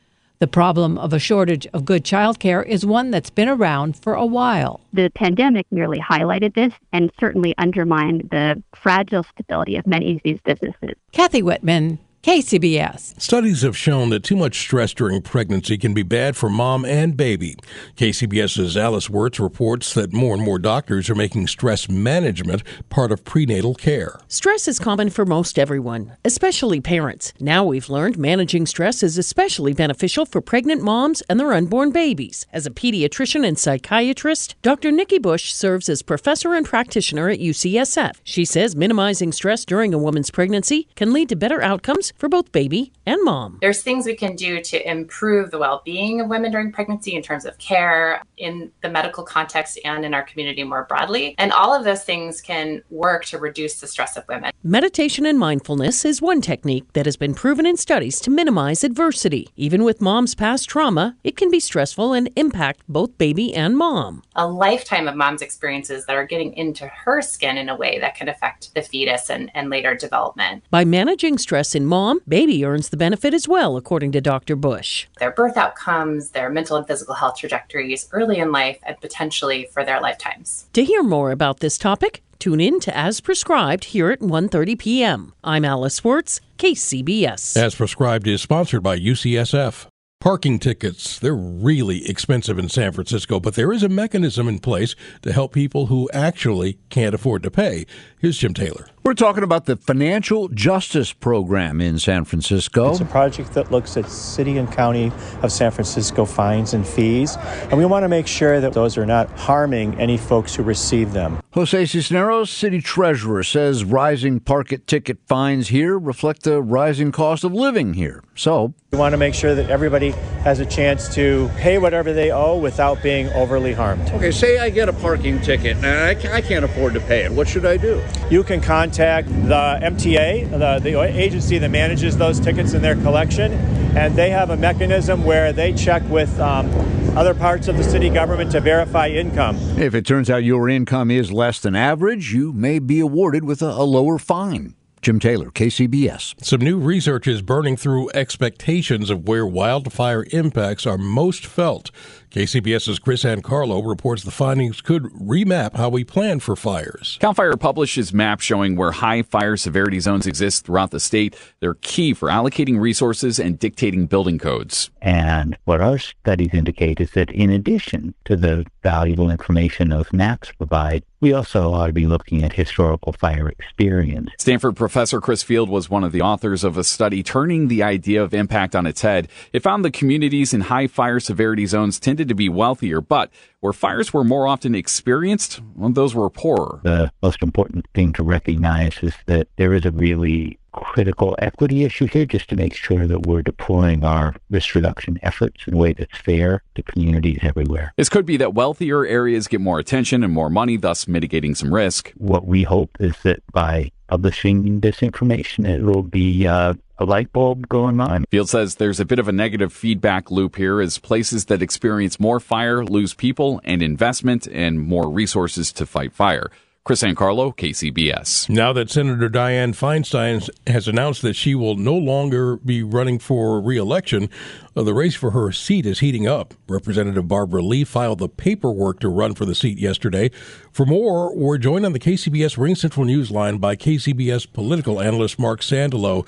The 0.43 0.49
problem 0.49 0.99
of 0.99 1.13
a 1.13 1.21
shortage 1.21 1.69
of 1.73 1.85
good 1.85 2.03
childcare 2.03 2.67
is 2.67 2.85
one 2.85 3.13
that's 3.13 3.31
been 3.31 3.49
around 3.49 3.97
for 3.97 4.15
a 4.15 4.27
while. 4.27 4.81
The 4.93 5.09
pandemic 5.15 5.69
merely 5.71 6.01
highlighted 6.01 6.55
this 6.55 6.73
and 6.93 7.13
certainly 7.21 7.55
undermined 7.59 8.29
the 8.33 8.61
fragile 8.75 9.23
stability 9.23 9.77
of 9.77 9.87
many 9.87 10.17
of 10.17 10.21
these 10.25 10.41
businesses. 10.45 10.97
Kathy 11.13 11.43
Whitman, 11.43 12.01
KCBS. 12.23 13.21
Studies 13.21 13.63
have 13.63 13.77
shown 13.77 14.11
that 14.11 14.23
too 14.23 14.37
much 14.37 14.61
stress 14.61 14.95
during 14.95 15.23
pregnancy 15.23 15.77
can 15.77 15.93
be 15.93 16.05
bad 16.05 16.37
for 16.37 16.49
mom 16.49 16.85
and 16.85 17.17
baby. 17.17 17.57
KCBS's 17.97 18.77
Alice 18.77 19.11
Wirtz 19.11 19.41
reports 19.41 19.93
that 19.95 20.13
more 20.13 20.37
and 20.37 20.45
more 20.45 20.61
doctors 20.61 21.11
are 21.11 21.17
making 21.17 21.49
stress 21.49 21.89
management 21.89 22.63
part 22.91 23.11
of 23.11 23.25
prenatal 23.25 23.75
care. 23.75 24.21
Stress 24.29 24.69
is 24.69 24.79
common 24.79 25.11
for 25.11 25.27
most 25.27 25.59
everyone, 25.59 26.17
especially 26.25 26.81
parents. 26.81 27.33
Now 27.41 27.65
we've 27.65 27.89
learned 27.91 28.17
managing 28.17 28.67
stress 28.67 29.03
is 29.03 29.19
especially 29.19 29.73
beneficial 29.73 30.25
for 30.25 30.41
pregnant 30.41 30.81
moms 30.81 31.23
and 31.23 31.41
their 31.41 31.53
unborn 31.53 31.91
babies. 31.91 32.47
As 32.53 32.67
a 32.67 32.71
pediatrician 32.71 33.45
and 33.45 33.59
psychiatrist, 33.59 34.55
Dr. 34.63 34.93
Nikki 34.93 35.19
Bush 35.19 35.53
serves 35.53 35.89
as 35.89 36.03
professor 36.03 36.55
and 36.55 36.65
practitioner 36.65 37.29
at 37.29 37.41
UCSF. 37.41 38.21
She 38.23 38.45
says 38.45 38.77
minimizing 38.77 39.33
stress 39.33 39.65
during 39.65 39.93
a 39.93 39.99
woman's 39.99 40.31
pregnancy 40.31 40.87
can 40.95 41.13
lead 41.13 41.29
to 41.29 41.35
better 41.35 41.61
outcomes 41.61 42.12
for 42.17 42.29
both 42.29 42.53
baby 42.53 42.93
and 43.07 43.19
mom. 43.25 43.59
There's 43.61 43.83
things 43.83 44.07
we 44.07 44.15
can 44.15 44.37
do 44.37 44.61
to 44.61 44.91
improve 44.91 45.51
the 45.51 45.59
well 45.59 45.83
being 45.85 46.21
of 46.21 46.29
women 46.29 46.53
during 46.53 46.73
pregnancy 46.73 47.15
in 47.15 47.23
terms 47.23 47.45
of 47.45 47.59
care 47.59 48.23
in 48.37 48.71
the 48.83 48.89
medical 48.89 49.25
context 49.25 49.79
and 49.85 50.05
in 50.05 50.15
our 50.15 50.23
community 50.23 50.65
more 50.65 50.85
broadly. 50.85 51.35
And 51.39 51.53
all 51.53 51.75
of 51.75 51.85
those 51.85 52.05
things 52.05 52.41
can 52.41 52.83
work 52.91 53.25
to 53.27 53.39
reduce 53.39 53.81
the 53.81 53.87
stress 53.87 54.17
of 54.17 54.25
women. 54.29 54.53
Meditation 54.63 55.27
and 55.27 55.39
mindfulness 55.39 56.05
is 56.05 56.23
one 56.23 56.41
technique 56.41 56.93
that 56.93 57.07
has 57.07 57.17
been 57.17 57.35
proven 57.35 57.67
in 57.67 57.77
studies 57.77 58.21
to 58.21 58.31
minimize 58.31 58.85
adversity. 58.85 59.49
Even 59.57 59.85
with 59.85 60.01
mom's 60.01 60.35
past 60.35 60.69
trauma, 60.69 61.17
it 61.25 61.37
can 61.37 61.51
be 61.51 61.61
stressful 61.61 62.13
and 62.13 62.31
impact 62.37 62.83
both 62.89 63.17
baby 63.19 63.55
and 63.55 63.77
mom. 63.77 64.23
A 64.37 64.47
lifetime 64.47 65.09
of 65.09 65.17
mom's 65.17 65.43
experiences 65.43 66.07
that 66.07 66.17
are 66.17 66.27
getting 66.27 66.53
into 66.55 66.87
her 66.87 67.23
skin 67.23 67.57
in 67.57 67.69
a 67.69 67.77
way 67.77 67.99
that 67.99 68.15
can 68.15 68.29
affect 68.29 68.75
the 68.75 68.83
fetus 68.83 69.31
and, 69.31 69.51
and 69.55 69.71
later 69.71 69.95
development. 69.95 70.65
By 70.71 70.85
managing 70.85 71.39
stress 71.39 71.75
in 71.75 71.87
mom 71.87 72.02
mom, 72.03 72.21
baby 72.27 72.65
earns 72.65 72.89
the 72.89 72.97
benefit 72.97 73.33
as 73.33 73.47
well, 73.47 73.77
according 73.77 74.11
to 74.11 74.21
Dr. 74.21 74.57
Bush. 74.57 75.07
Their 75.21 75.31
birth 75.31 75.57
outcomes, 75.57 76.31
their 76.31 76.51
mental 76.51 76.77
and 76.77 76.85
physical 76.85 77.15
health 77.15 77.37
trajectories 77.37 78.09
early 78.11 78.39
in 78.39 78.51
life, 78.51 78.79
and 78.85 79.01
potentially 79.01 79.69
for 79.73 79.85
their 79.85 80.01
lifetimes. 80.01 80.67
To 80.73 80.85
hear 80.85 81.05
more 81.05 81.31
about 81.31 81.61
this 81.61 81.79
topic, 81.79 82.25
tune 82.41 82.61
in 82.61 82.81
to 82.81 82.97
As 82.97 83.21
Prescribed 83.21 83.85
here 83.85 84.11
at 84.11 84.19
1:30 84.19 84.77
p.m. 84.79 85.33
I'm 85.45 85.65
Alice 85.65 86.03
Wirtz, 86.03 86.41
KCBS. 86.59 87.57
As 87.57 87.77
Prescribed 87.77 88.27
is 88.27 88.43
sponsored 88.43 88.83
by 88.83 88.99
UCSF. 88.99 89.87
Parking 90.21 90.59
tickets, 90.59 91.21
they're 91.21 91.35
really 91.35 92.09
expensive 92.09 92.59
in 92.59 92.69
San 92.69 92.91
Francisco, 92.93 93.39
but 93.39 93.55
there 93.55 93.73
is 93.73 93.85
a 93.85 93.89
mechanism 93.89 94.49
in 94.49 94.59
place 94.59 94.97
to 95.23 95.33
help 95.33 95.53
people 95.53 95.87
who 95.87 96.11
actually 96.13 96.79
can't 96.91 97.15
afford 97.15 97.45
to 97.45 97.51
pay. 97.51 97.87
Here's 98.19 98.39
Jim 98.39 98.55
Taylor. 98.55 98.87
We're 99.05 99.15
talking 99.15 99.43
about 99.43 99.65
the 99.65 99.77
Financial 99.77 100.47
Justice 100.47 101.13
Program 101.13 101.81
in 101.81 101.99
San 101.99 102.25
Francisco. 102.25 102.93
It's 102.93 103.01
a 103.01 103.05
project 103.05 103.53
that 103.55 103.73
looks 103.73 103.97
at 103.97 104.09
city 104.09 104.59
and 104.59 104.71
county 104.71 105.11
of 105.43 105.51
San 105.51 105.73
Francisco 105.73 106.25
fines 106.25 106.73
and 106.73 106.87
fees, 106.87 107.37
and 107.37 107.73
we 107.73 107.85
want 107.85 108.05
to 108.05 108.09
make 108.09 108.29
sure 108.29 108.61
that 108.61 108.75
those 108.75 108.97
are 108.97 109.05
not 109.05 109.29
harming 109.31 110.01
any 110.01 110.17
folks 110.17 110.55
who 110.55 110.63
receive 110.63 111.13
them. 111.15 111.41
Jose 111.51 111.87
Cisneros, 111.87 112.49
city 112.49 112.81
treasurer, 112.81 113.43
says 113.43 113.85
rising 113.85 114.39
parking 114.39 114.83
ticket 114.87 115.19
fines 115.27 115.69
here 115.69 115.99
reflect 115.99 116.45
the 116.45 116.63
rising 116.63 117.11
cost 117.11 117.43
of 117.43 117.53
living 117.53 117.95
here. 117.95 118.23
So, 118.37 118.73
we 118.93 118.99
want 118.99 119.13
to 119.13 119.19
make 119.19 119.35
sure 119.35 119.55
that 119.55 119.69
everybody 119.69 120.11
has 120.45 120.61
a 120.61 120.67
chance 120.67 121.13
to 121.15 121.51
pay 121.57 121.79
whatever 121.79 122.13
they 122.13 122.31
owe 122.31 122.59
without 122.59 123.03
being 123.03 123.29
overly 123.31 123.73
harmed. 123.73 124.09
Okay, 124.11 124.31
say 124.31 124.59
I 124.59 124.71
get 124.71 124.89
a 124.89 124.93
parking 124.93 125.41
ticket 125.41 125.77
and 125.79 125.87
I 125.87 126.41
can't 126.41 126.65
afford 126.65 126.95
to 126.95 127.01
pay 127.01 127.25
it. 127.25 127.33
What 127.33 127.49
should 127.49 127.67
I 127.67 127.77
do? 127.77 128.03
You 128.31 128.43
can 128.45 128.61
contact 128.93 129.29
the 129.29 129.79
MTA, 129.83 130.51
the, 130.51 130.79
the 130.79 131.01
agency 131.01 131.57
that 131.57 131.71
manages 131.71 132.15
those 132.19 132.39
tickets 132.39 132.75
in 132.75 132.83
their 132.83 132.95
collection, 132.97 133.51
and 133.97 134.15
they 134.15 134.29
have 134.29 134.51
a 134.51 134.57
mechanism 134.57 135.25
where 135.25 135.51
they 135.51 135.73
check 135.73 136.03
with 136.11 136.39
um, 136.39 136.69
other 137.17 137.33
parts 137.33 137.69
of 137.69 137.79
the 137.79 137.85
city 137.85 138.11
government 138.11 138.53
to 138.53 138.61
verify 138.61 139.09
income. 139.09 139.57
If 139.79 139.95
it 139.95 140.05
turns 140.05 140.29
out 140.29 140.45
your 140.45 140.69
income 140.69 141.11
is 141.11 141.33
less 141.33 141.59
than 141.59 141.75
average, 141.75 142.35
you 142.35 142.53
may 142.53 142.79
be 142.79 143.01
awarded 143.01 143.45
with 143.45 143.63
a, 143.63 143.71
a 143.71 143.85
lower 143.85 144.19
fine. 144.19 144.75
Jim 145.01 145.19
Taylor, 145.19 145.51
KCBS. 145.51 146.45
Some 146.45 146.61
new 146.61 146.79
research 146.79 147.27
is 147.27 147.41
burning 147.41 147.77
through 147.77 148.11
expectations 148.11 149.09
of 149.09 149.27
where 149.27 149.47
wildfire 149.47 150.27
impacts 150.33 150.87
are 150.87 150.99
most 150.99 151.47
felt. 151.47 151.91
KCBS's 152.33 152.99
Chris 152.99 153.25
Ancarlo 153.25 153.87
reports 153.87 154.23
the 154.23 154.31
findings 154.31 154.81
could 154.81 155.03
remap 155.03 155.77
how 155.77 155.91
we 155.91 156.03
plan 156.03 156.41
for 156.41 156.57
fires. 156.57 157.19
CAL 157.21 157.35
FIRE 157.35 157.59
publishes 157.59 158.15
maps 158.15 158.43
showing 158.43 158.75
where 158.75 158.91
high 158.91 159.21
fire 159.21 159.55
severity 159.59 160.01
zones 160.01 160.27
exist 160.27 160.65
throughout 160.65 160.93
the 160.93 160.99
state. 160.99 161.37
They're 161.61 161.75
key 161.75 162.15
for 162.15 162.31
allocating 162.31 162.81
resources 162.81 163.39
and 163.39 163.59
dictating 163.59 164.07
building 164.07 164.39
codes. 164.39 164.91
And 165.03 165.59
what 165.65 165.83
our 165.83 165.99
studies 165.99 166.55
indicate 166.55 167.03
is 167.03 167.11
that 167.11 167.31
in 167.31 167.51
addition 167.51 168.15
to 168.25 168.35
the 168.35 168.65
valuable 168.83 169.31
information 169.31 169.91
those 169.91 170.11
maps 170.11 170.53
provide, 170.53 171.05
we 171.23 171.33
also 171.33 171.73
ought 171.73 171.87
to 171.87 171.93
be 171.93 172.07
looking 172.07 172.43
at 172.43 172.53
historical 172.53 173.13
fire 173.13 173.49
experience. 173.49 174.29
Stanford 174.39 174.77
professor 174.77 175.21
Chris 175.21 175.43
Field 175.43 175.69
was 175.69 175.89
one 175.89 176.03
of 176.03 176.11
the 176.11 176.21
authors 176.21 176.65
of 176.65 176.77
a 176.77 176.85
study 176.85 177.23
turning 177.23 177.69
the 177.69 177.83
idea 177.83 178.23
of 178.23 178.35
impact 178.35 178.75
on 178.75 178.87
its 178.87 179.01
head. 179.03 179.29
It 179.53 179.63
found 179.63 179.85
the 179.85 179.91
communities 179.91 180.53
in 180.53 180.63
high 180.63 180.89
fire 180.89 181.21
severity 181.21 181.65
zones 181.65 182.01
tended 182.01 182.29
to 182.29 182.35
be 182.35 182.49
wealthier, 182.49 183.01
but 183.01 183.31
where 183.61 183.73
fires 183.73 184.13
were 184.13 184.25
more 184.25 184.49
often 184.49 184.75
experienced, 184.75 185.61
well, 185.77 185.91
those 185.91 186.13
were 186.13 186.29
poorer. 186.29 186.81
The 186.83 187.13
most 187.23 187.41
important 187.41 187.87
thing 187.95 188.13
to 188.15 188.25
recognize 188.25 188.99
is 189.01 189.15
that 189.27 189.47
there 189.57 189.73
is 189.73 189.85
a 189.85 189.93
really 189.93 190.59
critical 190.73 191.37
equity 191.39 191.85
issue 191.85 192.07
here 192.07 192.27
just 192.27 192.49
to 192.49 192.57
make 192.57 192.75
sure 192.75 193.07
that 193.07 193.27
we're 193.27 193.43
deploying 193.43 194.05
our 194.05 194.35
risk 194.51 194.75
reduction 194.75 195.19
efforts 195.23 195.67
in 195.67 195.75
a 195.75 195.77
way 195.77 195.93
that's 195.93 196.19
fair 196.19 196.63
to 196.75 196.83
communities 196.83 197.39
everywhere. 197.43 197.93
This 197.97 198.09
could 198.09 198.27
be 198.27 198.37
that 198.39 198.55
wealthier 198.55 199.07
areas 199.07 199.49
get 199.49 199.61
more 199.61 199.79
attention 199.79 200.25
and 200.25 200.33
more 200.33 200.51
money, 200.51 200.77
thus 200.77 201.07
mitigating 201.07 201.55
some 201.55 201.73
risk. 201.73 202.13
What 202.17 202.47
we 202.47 202.65
hope 202.65 202.97
is 202.99 203.15
that 203.23 203.43
by 203.53 203.93
publishing 204.09 204.81
this 204.81 205.03
information, 205.03 205.65
it 205.65 205.83
will 205.83 206.03
be 206.03 206.47
uh, 206.47 206.75
a 206.99 207.05
light 207.05 207.33
bulb 207.33 207.69
going 207.69 208.01
on. 208.01 208.25
Field 208.31 208.49
says 208.49 208.77
there's 208.77 209.01
a 209.01 209.05
bit 209.05 209.19
of 209.19 209.29
a 209.29 209.33
negative 209.33 209.73
feedback 209.73 210.31
loop 210.31 210.57
here 210.57 210.81
as 210.81 210.99
places 210.99 211.47
that 211.47 211.63
experience 211.63 212.21
more 212.21 212.41
fire 212.41 212.85
lose 212.85 213.15
people 213.15 213.61
and 213.65 213.83
investment 213.83 214.47
and 214.47 214.81
more 214.81 215.09
resources 215.09 215.73
to 215.73 215.87
fight 215.87 216.13
fire. 216.13 216.51
Chris 216.85 217.05
Ancarlo, 217.05 217.57
KCBS. 217.57 218.49
Now 218.49 218.73
that 218.73 218.91
Senator 218.91 219.29
Dianne 219.29 219.73
Feinstein 219.73 220.51
has 220.67 220.89
announced 220.89 221.23
that 221.23 221.37
she 221.37 221.55
will 221.55 221.77
no 221.77 221.95
longer 221.95 222.57
be 222.57 222.83
running 222.83 223.21
for 223.21 223.61
reelection, 223.61 224.29
uh, 224.75 224.83
the 224.83 224.93
race 224.93 225.15
for 225.15 225.31
her 225.31 225.53
seat 225.53 225.87
is 225.87 226.01
heating 226.01 226.27
up. 226.27 226.55
Representative 226.67 227.29
Barbara 227.29 227.63
Lee 227.63 227.85
filed 227.85 228.19
the 228.19 228.29
paperwork 228.29 228.99
to 228.99 229.09
run 229.09 229.37
for 229.37 229.45
the 229.45 229.55
seat 229.55 229.79
yesterday. 229.79 230.33
For 230.73 230.85
more, 230.85 231.33
we're 231.37 231.57
joined 231.57 231.87
on 231.87 231.93
the 231.93 232.01
KCBS 232.01 232.57
RingCentral 232.57 233.07
News 233.07 233.31
line 233.31 233.59
by 233.59 233.77
KCBS 233.77 234.53
political 234.53 235.01
analyst 235.01 235.39
Marc 235.39 235.61
Sandalow. 235.61 236.27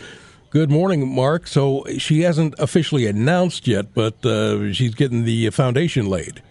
Good 0.51 0.71
morning, 0.71 1.13
Mark. 1.13 1.49
So 1.49 1.85
she 1.99 2.21
hasn't 2.21 2.55
officially 2.61 3.09
announced 3.09 3.67
yet, 3.67 3.93
but 3.93 4.25
uh, 4.25 4.73
she's 4.73 4.95
getting 4.95 5.25
the 5.25 5.51
foundation 5.51 6.07
laid. 6.07 6.43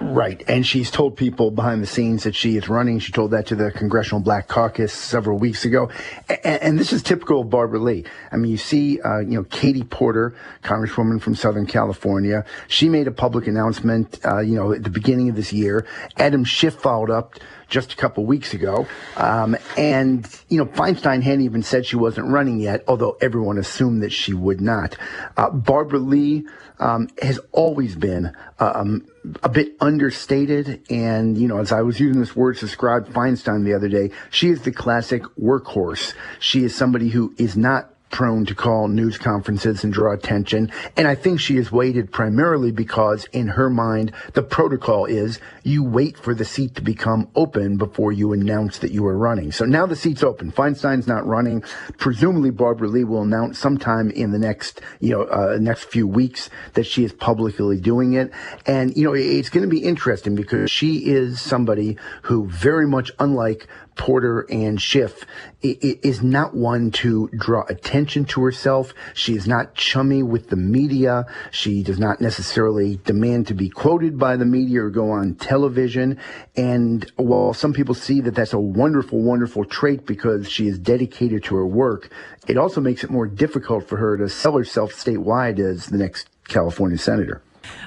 Right. 0.00 0.42
And 0.48 0.66
she's 0.66 0.90
told 0.90 1.16
people 1.16 1.50
behind 1.50 1.82
the 1.82 1.86
scenes 1.86 2.24
that 2.24 2.34
she 2.34 2.56
is 2.56 2.68
running. 2.68 2.98
She 2.98 3.12
told 3.12 3.30
that 3.30 3.46
to 3.46 3.54
the 3.54 3.70
Congressional 3.70 4.20
Black 4.20 4.48
Caucus 4.48 4.92
several 4.92 5.38
weeks 5.38 5.64
ago. 5.64 5.88
And, 6.28 6.62
and 6.62 6.78
this 6.78 6.92
is 6.92 7.02
typical 7.02 7.42
of 7.42 7.50
Barbara 7.50 7.78
Lee. 7.78 8.04
I 8.32 8.36
mean, 8.36 8.50
you 8.50 8.56
see, 8.56 9.00
uh, 9.00 9.18
you 9.18 9.36
know, 9.36 9.44
Katie 9.44 9.84
Porter, 9.84 10.34
Congresswoman 10.62 11.20
from 11.20 11.34
Southern 11.34 11.66
California, 11.66 12.44
she 12.66 12.88
made 12.88 13.06
a 13.06 13.12
public 13.12 13.46
announcement, 13.46 14.18
uh, 14.24 14.40
you 14.40 14.56
know, 14.56 14.72
at 14.72 14.82
the 14.82 14.90
beginning 14.90 15.28
of 15.28 15.36
this 15.36 15.52
year. 15.52 15.86
Adam 16.16 16.44
Schiff 16.44 16.74
followed 16.74 17.10
up 17.10 17.34
just 17.68 17.92
a 17.92 17.96
couple 17.96 18.26
weeks 18.26 18.52
ago. 18.52 18.86
Um, 19.16 19.56
and, 19.76 20.28
you 20.48 20.58
know, 20.58 20.66
Feinstein 20.66 21.22
hadn't 21.22 21.42
even 21.42 21.62
said 21.62 21.86
she 21.86 21.96
wasn't 21.96 22.28
running 22.28 22.58
yet, 22.58 22.84
although 22.88 23.16
everyone 23.20 23.58
assumed 23.58 24.02
that 24.02 24.12
she 24.12 24.34
would 24.34 24.60
not. 24.60 24.96
Uh, 25.36 25.50
Barbara 25.50 26.00
Lee 26.00 26.46
um, 26.78 27.08
has 27.22 27.38
always 27.52 27.94
been 27.94 28.32
um, 28.58 29.06
a 29.42 29.48
bit 29.48 29.74
understated. 29.80 30.82
And, 30.90 31.38
you 31.38 31.48
know, 31.48 31.58
as 31.58 31.72
I 31.72 31.82
was 31.82 32.00
using 32.00 32.20
this 32.20 32.36
word 32.36 32.56
to 32.56 32.60
describe 32.66 33.08
Feinstein 33.08 33.64
the 33.64 33.74
other 33.74 33.88
day, 33.88 34.10
she 34.30 34.50
is 34.50 34.62
the 34.62 34.72
classic 34.72 35.22
workhorse. 35.40 36.14
She 36.40 36.64
is 36.64 36.74
somebody 36.74 37.08
who 37.08 37.34
is 37.38 37.56
not 37.56 37.93
prone 38.14 38.46
to 38.46 38.54
call 38.54 38.86
news 38.86 39.18
conferences 39.18 39.82
and 39.82 39.92
draw 39.92 40.12
attention. 40.12 40.70
And 40.96 41.08
I 41.08 41.16
think 41.16 41.40
she 41.40 41.56
has 41.56 41.72
waited 41.72 42.12
primarily 42.12 42.70
because 42.70 43.24
in 43.32 43.48
her 43.48 43.68
mind, 43.68 44.12
the 44.34 44.42
protocol 44.42 45.04
is 45.04 45.40
you 45.64 45.82
wait 45.82 46.16
for 46.16 46.32
the 46.32 46.44
seat 46.44 46.76
to 46.76 46.80
become 46.80 47.28
open 47.34 47.76
before 47.76 48.12
you 48.12 48.32
announce 48.32 48.78
that 48.78 48.92
you 48.92 49.04
are 49.04 49.18
running. 49.18 49.50
So 49.50 49.64
now 49.64 49.84
the 49.84 49.96
seat's 49.96 50.22
open. 50.22 50.52
Feinstein's 50.52 51.08
not 51.08 51.26
running. 51.26 51.64
Presumably 51.98 52.50
Barbara 52.50 52.86
Lee 52.86 53.02
will 53.02 53.22
announce 53.22 53.58
sometime 53.58 54.12
in 54.12 54.30
the 54.30 54.38
next, 54.38 54.80
you 55.00 55.10
know, 55.10 55.24
uh, 55.24 55.58
next 55.60 55.86
few 55.86 56.06
weeks 56.06 56.50
that 56.74 56.86
she 56.86 57.02
is 57.02 57.12
publicly 57.12 57.80
doing 57.80 58.12
it. 58.12 58.30
And, 58.64 58.96
you 58.96 59.02
know, 59.02 59.14
it's 59.14 59.50
going 59.50 59.68
to 59.68 59.68
be 59.68 59.82
interesting 59.82 60.36
because 60.36 60.70
she 60.70 61.06
is 61.06 61.40
somebody 61.40 61.98
who 62.22 62.46
very 62.46 62.86
much 62.86 63.10
unlike 63.18 63.66
Porter 63.96 64.46
and 64.50 64.80
Schiff 64.80 65.24
is 65.62 66.22
not 66.22 66.54
one 66.54 66.90
to 66.90 67.28
draw 67.28 67.64
attention 67.68 68.24
to 68.26 68.42
herself. 68.42 68.92
She 69.14 69.34
is 69.34 69.46
not 69.46 69.74
chummy 69.74 70.22
with 70.22 70.48
the 70.48 70.56
media. 70.56 71.26
She 71.50 71.82
does 71.82 71.98
not 71.98 72.20
necessarily 72.20 72.96
demand 73.04 73.46
to 73.48 73.54
be 73.54 73.68
quoted 73.68 74.18
by 74.18 74.36
the 74.36 74.44
media 74.44 74.82
or 74.84 74.90
go 74.90 75.10
on 75.10 75.34
television. 75.34 76.18
And 76.56 77.10
while 77.16 77.54
some 77.54 77.72
people 77.72 77.94
see 77.94 78.20
that 78.22 78.34
that's 78.34 78.52
a 78.52 78.58
wonderful, 78.58 79.20
wonderful 79.20 79.64
trait 79.64 80.06
because 80.06 80.50
she 80.50 80.66
is 80.66 80.78
dedicated 80.78 81.44
to 81.44 81.56
her 81.56 81.66
work, 81.66 82.10
it 82.46 82.56
also 82.56 82.80
makes 82.80 83.04
it 83.04 83.10
more 83.10 83.26
difficult 83.26 83.88
for 83.88 83.96
her 83.96 84.16
to 84.16 84.28
sell 84.28 84.58
herself 84.58 84.92
statewide 84.92 85.58
as 85.58 85.86
the 85.86 85.98
next 85.98 86.28
California 86.48 86.98
senator. 86.98 87.42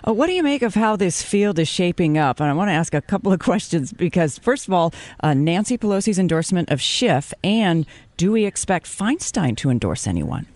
Uh, 0.07 0.13
what 0.13 0.27
do 0.27 0.33
you 0.33 0.43
make 0.43 0.61
of 0.61 0.75
how 0.75 0.95
this 0.95 1.21
field 1.21 1.59
is 1.59 1.67
shaping 1.67 2.17
up? 2.17 2.39
And 2.39 2.49
I 2.49 2.53
want 2.53 2.69
to 2.69 2.73
ask 2.73 2.93
a 2.93 3.01
couple 3.01 3.31
of 3.31 3.39
questions 3.51 3.93
because, 3.93 4.37
first 4.37 4.67
of 4.67 4.73
all, 4.73 4.93
uh, 5.21 5.33
Nancy 5.33 5.77
Pelosi's 5.77 6.19
endorsement 6.19 6.69
of 6.69 6.81
Schiff, 6.81 7.33
and 7.43 7.85
do 8.17 8.31
we 8.31 8.45
expect 8.45 8.87
Feinstein 8.87 9.55
to 9.57 9.69
endorse 9.69 10.07
anyone? 10.07 10.47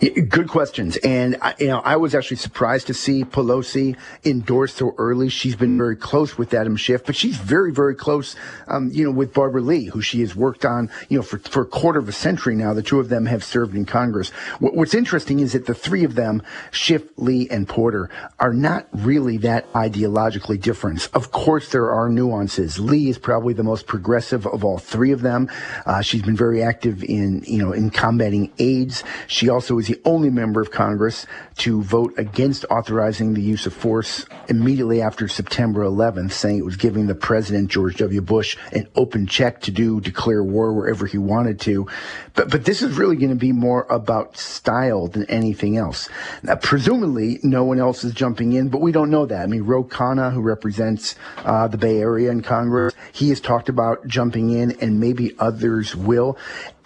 Good 0.00 0.46
questions. 0.46 0.96
And, 0.98 1.36
I, 1.42 1.56
you 1.58 1.66
know, 1.66 1.80
I 1.80 1.96
was 1.96 2.14
actually 2.14 2.36
surprised 2.36 2.86
to 2.86 2.94
see 2.94 3.24
Pelosi 3.24 3.96
endorse 4.24 4.74
so 4.74 4.94
early. 4.96 5.28
She's 5.28 5.56
been 5.56 5.76
very 5.76 5.96
close 5.96 6.38
with 6.38 6.54
Adam 6.54 6.76
Schiff, 6.76 7.04
but 7.04 7.16
she's 7.16 7.36
very, 7.36 7.72
very 7.72 7.96
close, 7.96 8.36
um, 8.68 8.90
you 8.92 9.04
know, 9.04 9.10
with 9.10 9.34
Barbara 9.34 9.60
Lee, 9.60 9.86
who 9.86 10.00
she 10.00 10.20
has 10.20 10.36
worked 10.36 10.64
on, 10.64 10.88
you 11.08 11.18
know, 11.18 11.22
for, 11.24 11.40
for 11.40 11.62
a 11.62 11.66
quarter 11.66 11.98
of 11.98 12.08
a 12.08 12.12
century 12.12 12.54
now. 12.54 12.72
The 12.74 12.82
two 12.82 13.00
of 13.00 13.08
them 13.08 13.26
have 13.26 13.42
served 13.42 13.74
in 13.74 13.86
Congress. 13.86 14.30
What, 14.60 14.74
what's 14.76 14.94
interesting 14.94 15.40
is 15.40 15.54
that 15.54 15.66
the 15.66 15.74
three 15.74 16.04
of 16.04 16.14
them, 16.14 16.44
Schiff, 16.70 17.02
Lee, 17.16 17.48
and 17.50 17.68
Porter, 17.68 18.08
are 18.38 18.54
not 18.54 18.86
really 18.92 19.36
that 19.38 19.72
ideologically 19.72 20.60
different. 20.60 21.08
Of 21.12 21.32
course, 21.32 21.72
there 21.72 21.90
are 21.90 22.08
nuances. 22.08 22.78
Lee 22.78 23.08
is 23.08 23.18
probably 23.18 23.52
the 23.52 23.64
most 23.64 23.88
progressive 23.88 24.46
of 24.46 24.64
all 24.64 24.78
three 24.78 25.10
of 25.10 25.22
them. 25.22 25.50
Uh, 25.86 26.02
she's 26.02 26.22
been 26.22 26.36
very 26.36 26.62
active 26.62 27.02
in, 27.02 27.42
you 27.48 27.58
know, 27.58 27.72
in 27.72 27.90
combating 27.90 28.52
AIDS. 28.60 29.02
She 29.26 29.48
also 29.48 29.76
is 29.78 29.87
the 29.88 30.00
only 30.04 30.28
member 30.28 30.60
of 30.60 30.70
Congress 30.70 31.26
to 31.56 31.82
vote 31.82 32.14
against 32.18 32.66
authorizing 32.70 33.34
the 33.34 33.40
use 33.40 33.66
of 33.66 33.72
force 33.72 34.26
immediately 34.48 35.00
after 35.00 35.26
September 35.26 35.82
11th, 35.82 36.30
saying 36.30 36.58
it 36.58 36.64
was 36.64 36.76
giving 36.76 37.06
the 37.06 37.14
president, 37.14 37.70
George 37.70 37.96
W. 37.96 38.20
Bush, 38.20 38.56
an 38.72 38.86
open 38.94 39.26
check 39.26 39.60
to 39.62 39.70
do 39.70 40.00
declare 40.00 40.44
war 40.44 40.74
wherever 40.74 41.06
he 41.06 41.16
wanted 41.16 41.58
to. 41.60 41.86
But, 42.34 42.50
but 42.50 42.66
this 42.66 42.82
is 42.82 42.98
really 42.98 43.16
going 43.16 43.30
to 43.30 43.34
be 43.34 43.52
more 43.52 43.86
about 43.88 44.36
style 44.36 45.08
than 45.08 45.24
anything 45.30 45.78
else. 45.78 46.08
Now, 46.42 46.56
presumably, 46.56 47.40
no 47.42 47.64
one 47.64 47.80
else 47.80 48.04
is 48.04 48.12
jumping 48.12 48.52
in, 48.52 48.68
but 48.68 48.82
we 48.82 48.92
don't 48.92 49.10
know 49.10 49.24
that. 49.24 49.42
I 49.42 49.46
mean, 49.46 49.62
Ro 49.62 49.84
Khanna, 49.84 50.32
who 50.32 50.42
represents 50.42 51.14
uh, 51.38 51.66
the 51.66 51.78
Bay 51.78 51.98
Area 51.98 52.30
in 52.30 52.42
Congress, 52.42 52.92
he 53.12 53.30
has 53.30 53.40
talked 53.40 53.70
about 53.70 54.06
jumping 54.06 54.50
in, 54.50 54.72
and 54.82 55.00
maybe 55.00 55.34
others 55.38 55.96
will. 55.96 56.36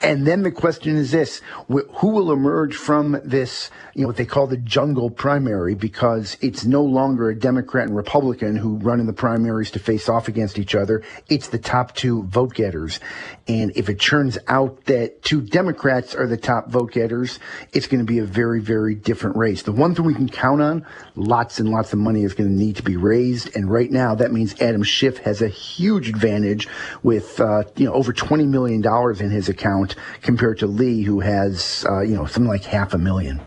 And 0.02 0.26
then 0.26 0.42
the 0.42 0.50
question 0.50 0.96
is 0.96 1.12
this, 1.12 1.40
who 1.68 2.08
will 2.08 2.32
emerge 2.32 2.74
from 2.74 2.91
this, 3.24 3.70
you 3.94 4.02
know, 4.02 4.08
what 4.08 4.16
they 4.16 4.26
call 4.26 4.46
the 4.46 4.56
jungle 4.56 5.10
primary 5.10 5.74
because 5.74 6.36
it's 6.40 6.64
no 6.64 6.82
longer 6.82 7.30
a 7.30 7.34
Democrat 7.34 7.86
and 7.86 7.96
Republican 7.96 8.56
who 8.56 8.76
run 8.76 9.00
in 9.00 9.06
the 9.06 9.12
primaries 9.12 9.70
to 9.72 9.78
face 9.78 10.08
off 10.08 10.28
against 10.28 10.58
each 10.58 10.74
other. 10.74 11.02
It's 11.28 11.48
the 11.48 11.58
top 11.58 11.94
two 11.94 12.24
vote 12.24 12.54
getters. 12.54 13.00
And 13.48 13.72
if 13.74 13.88
it 13.88 14.00
turns 14.00 14.38
out 14.48 14.84
that 14.84 15.22
two 15.22 15.40
Democrats 15.40 16.14
are 16.14 16.26
the 16.26 16.36
top 16.36 16.68
vote 16.68 16.92
getters, 16.92 17.38
it's 17.72 17.86
going 17.86 18.00
to 18.00 18.10
be 18.10 18.18
a 18.18 18.24
very, 18.24 18.60
very 18.60 18.94
different 18.94 19.36
race. 19.36 19.62
The 19.62 19.72
one 19.72 19.94
thing 19.94 20.04
we 20.04 20.14
can 20.14 20.28
count 20.28 20.60
on, 20.60 20.86
lots 21.14 21.60
and 21.60 21.68
lots 21.68 21.92
of 21.92 21.98
money 21.98 22.24
is 22.24 22.34
going 22.34 22.50
to 22.50 22.56
need 22.56 22.76
to 22.76 22.82
be 22.82 22.96
raised. 22.96 23.54
And 23.56 23.70
right 23.70 23.90
now 23.90 24.14
that 24.16 24.32
means 24.32 24.60
Adam 24.60 24.82
Schiff 24.82 25.18
has 25.18 25.40
a 25.40 25.48
huge 25.48 26.08
advantage 26.08 26.68
with, 27.02 27.40
uh, 27.40 27.64
you 27.76 27.86
know, 27.86 27.92
over 27.94 28.12
$20 28.12 28.46
million 28.48 28.82
in 29.20 29.30
his 29.30 29.48
account 29.48 29.94
compared 30.22 30.58
to 30.58 30.66
Lee, 30.66 31.02
who 31.02 31.20
has, 31.20 31.86
uh, 31.88 32.00
you 32.00 32.16
know, 32.16 32.26
something 32.26 32.48
like 32.48 32.64
half 32.64 32.81
a 32.92 32.98
million. 32.98 33.40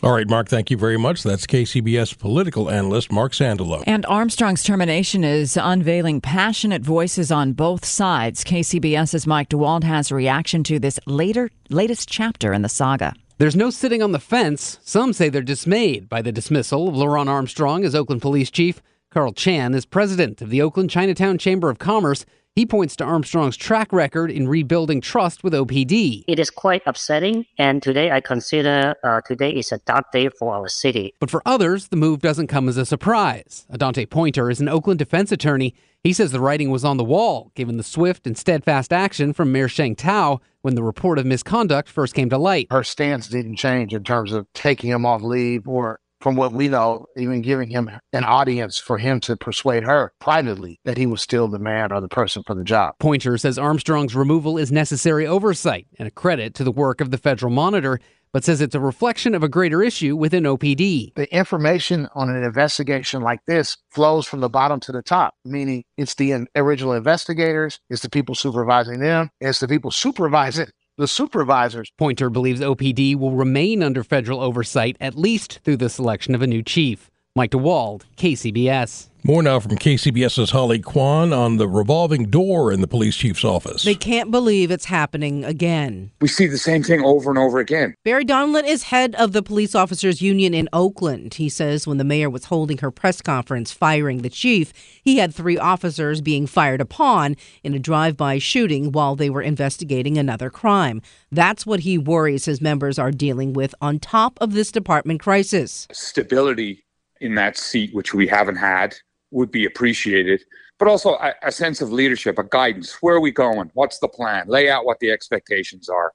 All 0.00 0.12
right, 0.12 0.28
Mark, 0.28 0.48
thank 0.48 0.70
you 0.70 0.76
very 0.76 0.96
much. 0.96 1.24
That's 1.24 1.44
KCBS 1.44 2.16
political 2.18 2.70
analyst 2.70 3.10
Marc 3.10 3.32
Sandalow. 3.32 3.82
And 3.84 4.06
Armstrong's 4.06 4.62
termination 4.62 5.24
is 5.24 5.56
unveiling 5.60 6.20
passionate 6.20 6.82
voices 6.82 7.32
on 7.32 7.52
both 7.52 7.84
sides. 7.84 8.44
KCBS's 8.44 9.26
Mike 9.26 9.48
DeWald 9.48 9.82
has 9.82 10.12
a 10.12 10.14
reaction 10.14 10.62
to 10.64 10.78
this 10.78 11.00
later 11.06 11.50
latest 11.68 12.08
chapter 12.08 12.52
in 12.52 12.62
the 12.62 12.68
saga. 12.68 13.12
There's 13.38 13.56
no 13.56 13.70
sitting 13.70 14.00
on 14.00 14.12
the 14.12 14.20
fence. 14.20 14.78
Some 14.84 15.12
say 15.12 15.28
they're 15.28 15.42
dismayed 15.42 16.08
by 16.08 16.22
the 16.22 16.30
dismissal 16.30 16.88
of 16.88 16.94
LeRonne 16.94 17.28
Armstrong 17.28 17.84
as 17.84 17.96
Oakland 17.96 18.22
Police 18.22 18.52
Chief. 18.52 18.80
Carl 19.10 19.32
Chan 19.32 19.74
is 19.74 19.86
president 19.86 20.42
of 20.42 20.50
the 20.50 20.60
Oakland 20.60 20.90
Chinatown 20.90 21.38
Chamber 21.38 21.70
of 21.70 21.78
Commerce. 21.78 22.26
He 22.54 22.66
points 22.66 22.94
to 22.96 23.04
Armstrong's 23.04 23.56
track 23.56 23.90
record 23.90 24.30
in 24.30 24.46
rebuilding 24.46 25.00
trust 25.00 25.42
with 25.42 25.54
OPD. 25.54 26.24
It 26.28 26.38
is 26.38 26.50
quite 26.50 26.82
upsetting, 26.84 27.46
and 27.56 27.82
today 27.82 28.10
I 28.10 28.20
consider 28.20 28.96
uh, 29.02 29.22
today 29.22 29.52
is 29.52 29.72
a 29.72 29.78
dark 29.78 30.12
day 30.12 30.28
for 30.28 30.54
our 30.54 30.68
city. 30.68 31.14
But 31.20 31.30
for 31.30 31.40
others, 31.46 31.88
the 31.88 31.96
move 31.96 32.20
doesn't 32.20 32.48
come 32.48 32.68
as 32.68 32.76
a 32.76 32.84
surprise. 32.84 33.64
Adante 33.70 34.04
Pointer 34.10 34.50
is 34.50 34.60
an 34.60 34.68
Oakland 34.68 34.98
defense 34.98 35.32
attorney. 35.32 35.74
He 36.04 36.12
says 36.12 36.30
the 36.30 36.40
writing 36.40 36.70
was 36.70 36.84
on 36.84 36.98
the 36.98 37.04
wall, 37.04 37.50
given 37.54 37.78
the 37.78 37.82
swift 37.82 38.26
and 38.26 38.36
steadfast 38.36 38.92
action 38.92 39.32
from 39.32 39.52
Mayor 39.52 39.68
Sheng 39.68 39.96
Thao 39.96 40.40
when 40.60 40.74
the 40.74 40.82
report 40.82 41.18
of 41.18 41.24
misconduct 41.24 41.88
first 41.88 42.14
came 42.14 42.28
to 42.28 42.36
light. 42.36 42.66
Her 42.70 42.84
stance 42.84 43.28
didn't 43.28 43.56
change 43.56 43.94
in 43.94 44.04
terms 44.04 44.32
of 44.32 44.46
taking 44.52 44.90
him 44.90 45.06
off 45.06 45.22
leave 45.22 45.66
or 45.66 45.98
from 46.20 46.36
what 46.36 46.52
we 46.52 46.68
know, 46.68 47.06
even 47.16 47.42
giving 47.42 47.68
him 47.70 47.90
an 48.12 48.24
audience 48.24 48.78
for 48.78 48.98
him 48.98 49.20
to 49.20 49.36
persuade 49.36 49.84
her 49.84 50.12
privately 50.20 50.80
that 50.84 50.98
he 50.98 51.06
was 51.06 51.22
still 51.22 51.48
the 51.48 51.58
man 51.58 51.92
or 51.92 52.00
the 52.00 52.08
person 52.08 52.42
for 52.46 52.54
the 52.54 52.64
job. 52.64 52.94
Pointer 52.98 53.38
says 53.38 53.58
Armstrong's 53.58 54.14
removal 54.14 54.58
is 54.58 54.72
necessary 54.72 55.26
oversight 55.26 55.86
and 55.98 56.08
a 56.08 56.12
credit 56.12 56.54
to 56.54 56.64
the 56.64 56.72
work 56.72 57.00
of 57.00 57.10
the 57.10 57.18
federal 57.18 57.52
monitor, 57.52 58.00
but 58.32 58.44
says 58.44 58.60
it's 58.60 58.74
a 58.74 58.80
reflection 58.80 59.34
of 59.34 59.42
a 59.42 59.48
greater 59.48 59.82
issue 59.82 60.14
within 60.14 60.44
OPD. 60.44 61.14
The 61.14 61.34
information 61.34 62.08
on 62.14 62.28
an 62.28 62.42
investigation 62.42 63.22
like 63.22 63.40
this 63.46 63.76
flows 63.90 64.26
from 64.26 64.40
the 64.40 64.50
bottom 64.50 64.80
to 64.80 64.92
the 64.92 65.02
top, 65.02 65.34
meaning 65.44 65.84
it's 65.96 66.14
the 66.14 66.46
original 66.54 66.92
investigators, 66.92 67.80
it's 67.88 68.02
the 68.02 68.10
people 68.10 68.34
supervising 68.34 69.00
them, 69.00 69.30
it's 69.40 69.60
the 69.60 69.68
people 69.68 69.90
supervising 69.90 70.68
the 70.98 71.08
supervisors. 71.08 71.90
Pointer 71.96 72.28
believes 72.28 72.60
OPD 72.60 73.16
will 73.16 73.36
remain 73.36 73.82
under 73.82 74.04
federal 74.04 74.40
oversight 74.40 74.96
at 75.00 75.14
least 75.14 75.60
through 75.64 75.76
the 75.78 75.88
selection 75.88 76.34
of 76.34 76.42
a 76.42 76.46
new 76.46 76.62
chief. 76.62 77.10
Mike 77.34 77.52
DeWald, 77.52 78.02
KCBS. 78.16 79.07
More 79.24 79.42
now 79.42 79.58
from 79.58 79.76
KCBS's 79.76 80.52
Holly 80.52 80.78
Quan 80.78 81.32
on 81.32 81.56
the 81.56 81.68
revolving 81.68 82.30
door 82.30 82.72
in 82.72 82.80
the 82.80 82.86
police 82.86 83.16
chief's 83.16 83.44
office. 83.44 83.82
They 83.82 83.96
can't 83.96 84.30
believe 84.30 84.70
it's 84.70 84.84
happening 84.84 85.44
again. 85.44 86.12
We 86.20 86.28
see 86.28 86.46
the 86.46 86.56
same 86.56 86.84
thing 86.84 87.02
over 87.02 87.28
and 87.28 87.38
over 87.38 87.58
again. 87.58 87.94
Barry 88.04 88.24
Donelan 88.24 88.64
is 88.64 88.84
head 88.84 89.16
of 89.16 89.32
the 89.32 89.42
police 89.42 89.74
officers 89.74 90.22
union 90.22 90.54
in 90.54 90.68
Oakland. 90.72 91.34
He 91.34 91.48
says 91.48 91.86
when 91.86 91.98
the 91.98 92.04
mayor 92.04 92.30
was 92.30 92.44
holding 92.44 92.78
her 92.78 92.92
press 92.92 93.20
conference 93.20 93.72
firing 93.72 94.22
the 94.22 94.30
chief, 94.30 94.72
he 95.02 95.18
had 95.18 95.34
three 95.34 95.58
officers 95.58 96.20
being 96.20 96.46
fired 96.46 96.80
upon 96.80 97.36
in 97.64 97.74
a 97.74 97.78
drive-by 97.80 98.38
shooting 98.38 98.92
while 98.92 99.16
they 99.16 99.30
were 99.30 99.42
investigating 99.42 100.16
another 100.16 100.48
crime. 100.48 101.02
That's 101.32 101.66
what 101.66 101.80
he 101.80 101.98
worries 101.98 102.44
his 102.44 102.60
members 102.60 102.98
are 103.00 103.10
dealing 103.10 103.52
with 103.52 103.74
on 103.80 103.98
top 103.98 104.38
of 104.40 104.52
this 104.52 104.70
department 104.70 105.20
crisis. 105.20 105.88
Stability 105.92 106.84
in 107.20 107.34
that 107.34 107.58
seat, 107.58 107.92
which 107.92 108.14
we 108.14 108.28
haven't 108.28 108.56
had 108.56 108.96
would 109.30 109.50
be 109.50 109.64
appreciated, 109.64 110.42
but 110.78 110.88
also 110.88 111.14
a, 111.14 111.34
a, 111.42 111.52
sense 111.52 111.80
of 111.80 111.92
leadership, 111.92 112.38
a 112.38 112.44
guidance. 112.44 112.94
Where 113.02 113.16
are 113.16 113.20
we 113.20 113.30
going? 113.30 113.70
What's 113.74 113.98
the 113.98 114.08
plan? 114.08 114.48
Lay 114.48 114.70
out 114.70 114.84
what 114.84 115.00
the 115.00 115.10
expectations 115.10 115.88
are. 115.88 116.12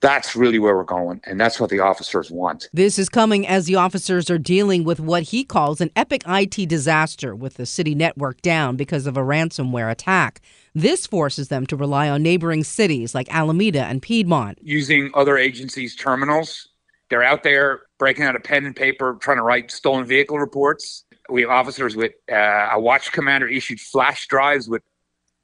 That's 0.00 0.34
really 0.34 0.58
where 0.58 0.74
we're 0.74 0.84
going, 0.84 1.20
and 1.24 1.38
that's 1.38 1.60
what 1.60 1.68
the 1.68 1.80
officers 1.80 2.30
want. 2.30 2.70
This 2.72 2.98
is 2.98 3.10
coming 3.10 3.46
as 3.46 3.66
the 3.66 3.74
officers 3.74 4.30
are 4.30 4.38
dealing 4.38 4.82
with 4.82 4.98
what 4.98 5.24
he 5.24 5.44
calls 5.44 5.82
an 5.82 5.90
epic 5.94 6.22
IT 6.26 6.70
disaster 6.70 7.36
with 7.36 7.54
the 7.54 7.66
city 7.66 7.94
network 7.94 8.40
down 8.40 8.76
because 8.76 9.06
of 9.06 9.18
a 9.18 9.22
ransomware 9.22 9.90
attack. 9.90 10.40
This 10.74 11.06
forces 11.06 11.48
them 11.48 11.66
to 11.66 11.76
rely 11.76 12.08
on 12.08 12.22
neighboring 12.22 12.64
cities 12.64 13.14
like 13.14 13.32
Alameda 13.34 13.84
and 13.84 14.00
Piedmont. 14.00 14.58
Using 14.62 15.10
other 15.12 15.36
agencies' 15.36 15.94
terminals, 15.94 16.68
they're 17.10 17.22
out 17.22 17.42
there 17.42 17.82
breaking 17.98 18.24
out 18.24 18.36
a 18.36 18.40
pen 18.40 18.64
and 18.64 18.74
paper, 18.74 19.18
trying 19.20 19.36
to 19.36 19.42
write 19.42 19.70
stolen 19.70 20.06
vehicle 20.06 20.38
reports 20.38 21.04
we 21.30 21.42
have 21.42 21.50
officers 21.50 21.96
with 21.96 22.12
uh, 22.30 22.68
a 22.72 22.80
watch 22.80 23.12
commander 23.12 23.48
issued 23.48 23.80
flash 23.80 24.26
drives 24.26 24.68
with 24.68 24.82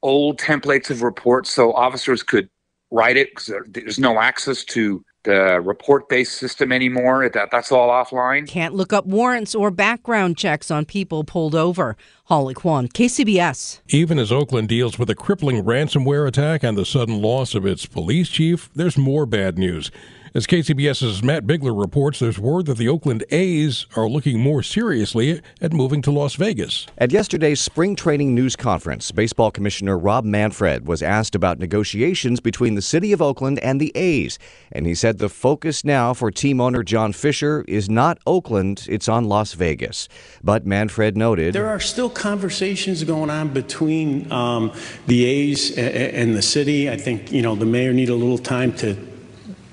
old 0.02 0.38
templates 0.38 0.90
of 0.90 1.02
reports 1.02 1.50
so 1.50 1.72
officers 1.72 2.22
could 2.22 2.48
write 2.90 3.16
it 3.16 3.30
because 3.30 3.52
there's 3.68 3.98
no 3.98 4.20
access 4.20 4.64
to 4.64 5.04
the 5.26 5.60
report 5.60 6.08
based 6.08 6.34
system 6.34 6.72
anymore. 6.72 7.28
That, 7.28 7.50
that's 7.50 7.70
all 7.70 7.90
offline. 7.90 8.46
Can't 8.46 8.74
look 8.74 8.92
up 8.92 9.04
warrants 9.06 9.54
or 9.54 9.70
background 9.70 10.38
checks 10.38 10.70
on 10.70 10.86
people 10.86 11.24
pulled 11.24 11.54
over. 11.54 11.96
Holly 12.26 12.54
Quan, 12.54 12.88
KCBS. 12.88 13.80
Even 13.88 14.18
as 14.18 14.32
Oakland 14.32 14.68
deals 14.68 14.98
with 14.98 15.10
a 15.10 15.14
crippling 15.14 15.64
ransomware 15.64 16.26
attack 16.26 16.62
and 16.62 16.78
the 16.78 16.86
sudden 16.86 17.20
loss 17.20 17.54
of 17.54 17.66
its 17.66 17.86
police 17.86 18.28
chief, 18.28 18.70
there's 18.74 18.96
more 18.96 19.26
bad 19.26 19.58
news. 19.58 19.90
As 20.36 20.46
KCBS's 20.46 21.22
Matt 21.22 21.46
Bigler 21.46 21.72
reports, 21.72 22.18
there's 22.18 22.38
word 22.38 22.66
that 22.66 22.76
the 22.76 22.90
Oakland 22.90 23.24
A's 23.30 23.86
are 23.96 24.06
looking 24.06 24.38
more 24.38 24.62
seriously 24.62 25.40
at 25.62 25.72
moving 25.72 26.02
to 26.02 26.10
Las 26.10 26.34
Vegas. 26.34 26.86
At 26.98 27.10
yesterday's 27.10 27.58
spring 27.58 27.96
training 27.96 28.34
news 28.34 28.54
conference, 28.54 29.10
Baseball 29.12 29.50
Commissioner 29.50 29.96
Rob 29.96 30.26
Manfred 30.26 30.86
was 30.86 31.02
asked 31.02 31.34
about 31.34 31.58
negotiations 31.58 32.40
between 32.40 32.74
the 32.74 32.82
city 32.82 33.14
of 33.14 33.22
Oakland 33.22 33.58
and 33.60 33.80
the 33.80 33.90
A's, 33.94 34.38
and 34.70 34.86
he 34.86 34.94
said 34.94 35.16
the 35.16 35.30
focus 35.30 35.86
now 35.86 36.12
for 36.12 36.30
team 36.30 36.60
owner 36.60 36.82
John 36.82 37.14
Fisher 37.14 37.64
is 37.66 37.88
not 37.88 38.18
Oakland, 38.26 38.86
it's 38.90 39.08
on 39.08 39.24
Las 39.24 39.54
Vegas. 39.54 40.06
But 40.44 40.66
Manfred 40.66 41.16
noted 41.16 41.54
there 41.54 41.70
are 41.70 41.80
still 41.80 42.10
conversations 42.10 43.02
going 43.04 43.30
on 43.30 43.54
between 43.54 44.30
um, 44.30 44.70
the 45.06 45.24
A's 45.24 45.70
and 45.78 46.34
the 46.34 46.42
city. 46.42 46.90
I 46.90 46.98
think 46.98 47.32
you 47.32 47.40
know 47.40 47.54
the 47.54 47.64
mayor 47.64 47.94
need 47.94 48.10
a 48.10 48.14
little 48.14 48.36
time 48.36 48.74
to 48.74 49.15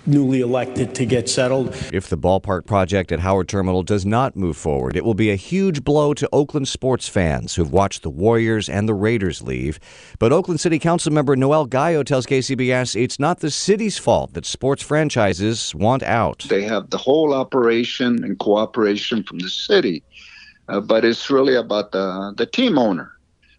newly 0.06 0.42
elected 0.42 0.94
to 0.96 1.06
get 1.06 1.30
settled. 1.30 1.76
If 1.94 2.10
the 2.10 2.18
ballpark 2.18 2.66
project 2.66 3.12
at 3.12 3.20
Howard 3.20 3.48
Terminal 3.48 3.84
does 3.84 4.06
not 4.06 4.36
move 4.36 4.58
forward, 4.58 4.96
it 4.96 5.06
will 5.06 5.14
be 5.14 5.32
a 5.32 5.36
huge 5.36 5.84
blow 5.84 6.14
to 6.14 6.30
Oakland 6.32 6.68
sports 6.68 7.08
fans 7.08 7.56
who've 7.56 7.72
watched 7.72 8.04
the 8.04 8.10
Warriors 8.10 8.70
and 8.70 8.88
the 8.88 8.94
Raiders 8.94 9.42
leave. 9.42 9.80
But 10.20 10.34
Oakland 10.34 10.60
City 10.60 10.80
Council 10.80 11.12
member 11.12 11.36
Noel 11.36 11.66
Gallo 11.66 12.04
tells 12.04 12.26
KCBS 12.26 13.02
it's 13.02 13.20
not 13.20 13.40
the 13.40 13.52
city's 13.52 13.98
fault 13.98 14.34
that 14.34 14.46
sports 14.46 14.84
franchises 14.84 15.74
want 15.76 16.04
out. 16.04 16.46
They 16.50 16.64
have 16.64 16.90
the 16.90 16.98
whole 16.98 17.34
operation 17.34 18.24
and 18.24 18.38
cooperation 18.40 19.24
from 19.24 19.40
the 19.40 19.50
city, 19.50 20.04
uh, 20.68 20.80
but 20.82 21.06
it's 21.06 21.30
really 21.30 21.56
about 21.56 21.92
the, 21.92 22.34
the 22.38 22.46
team 22.46 22.78
owner 22.78 23.13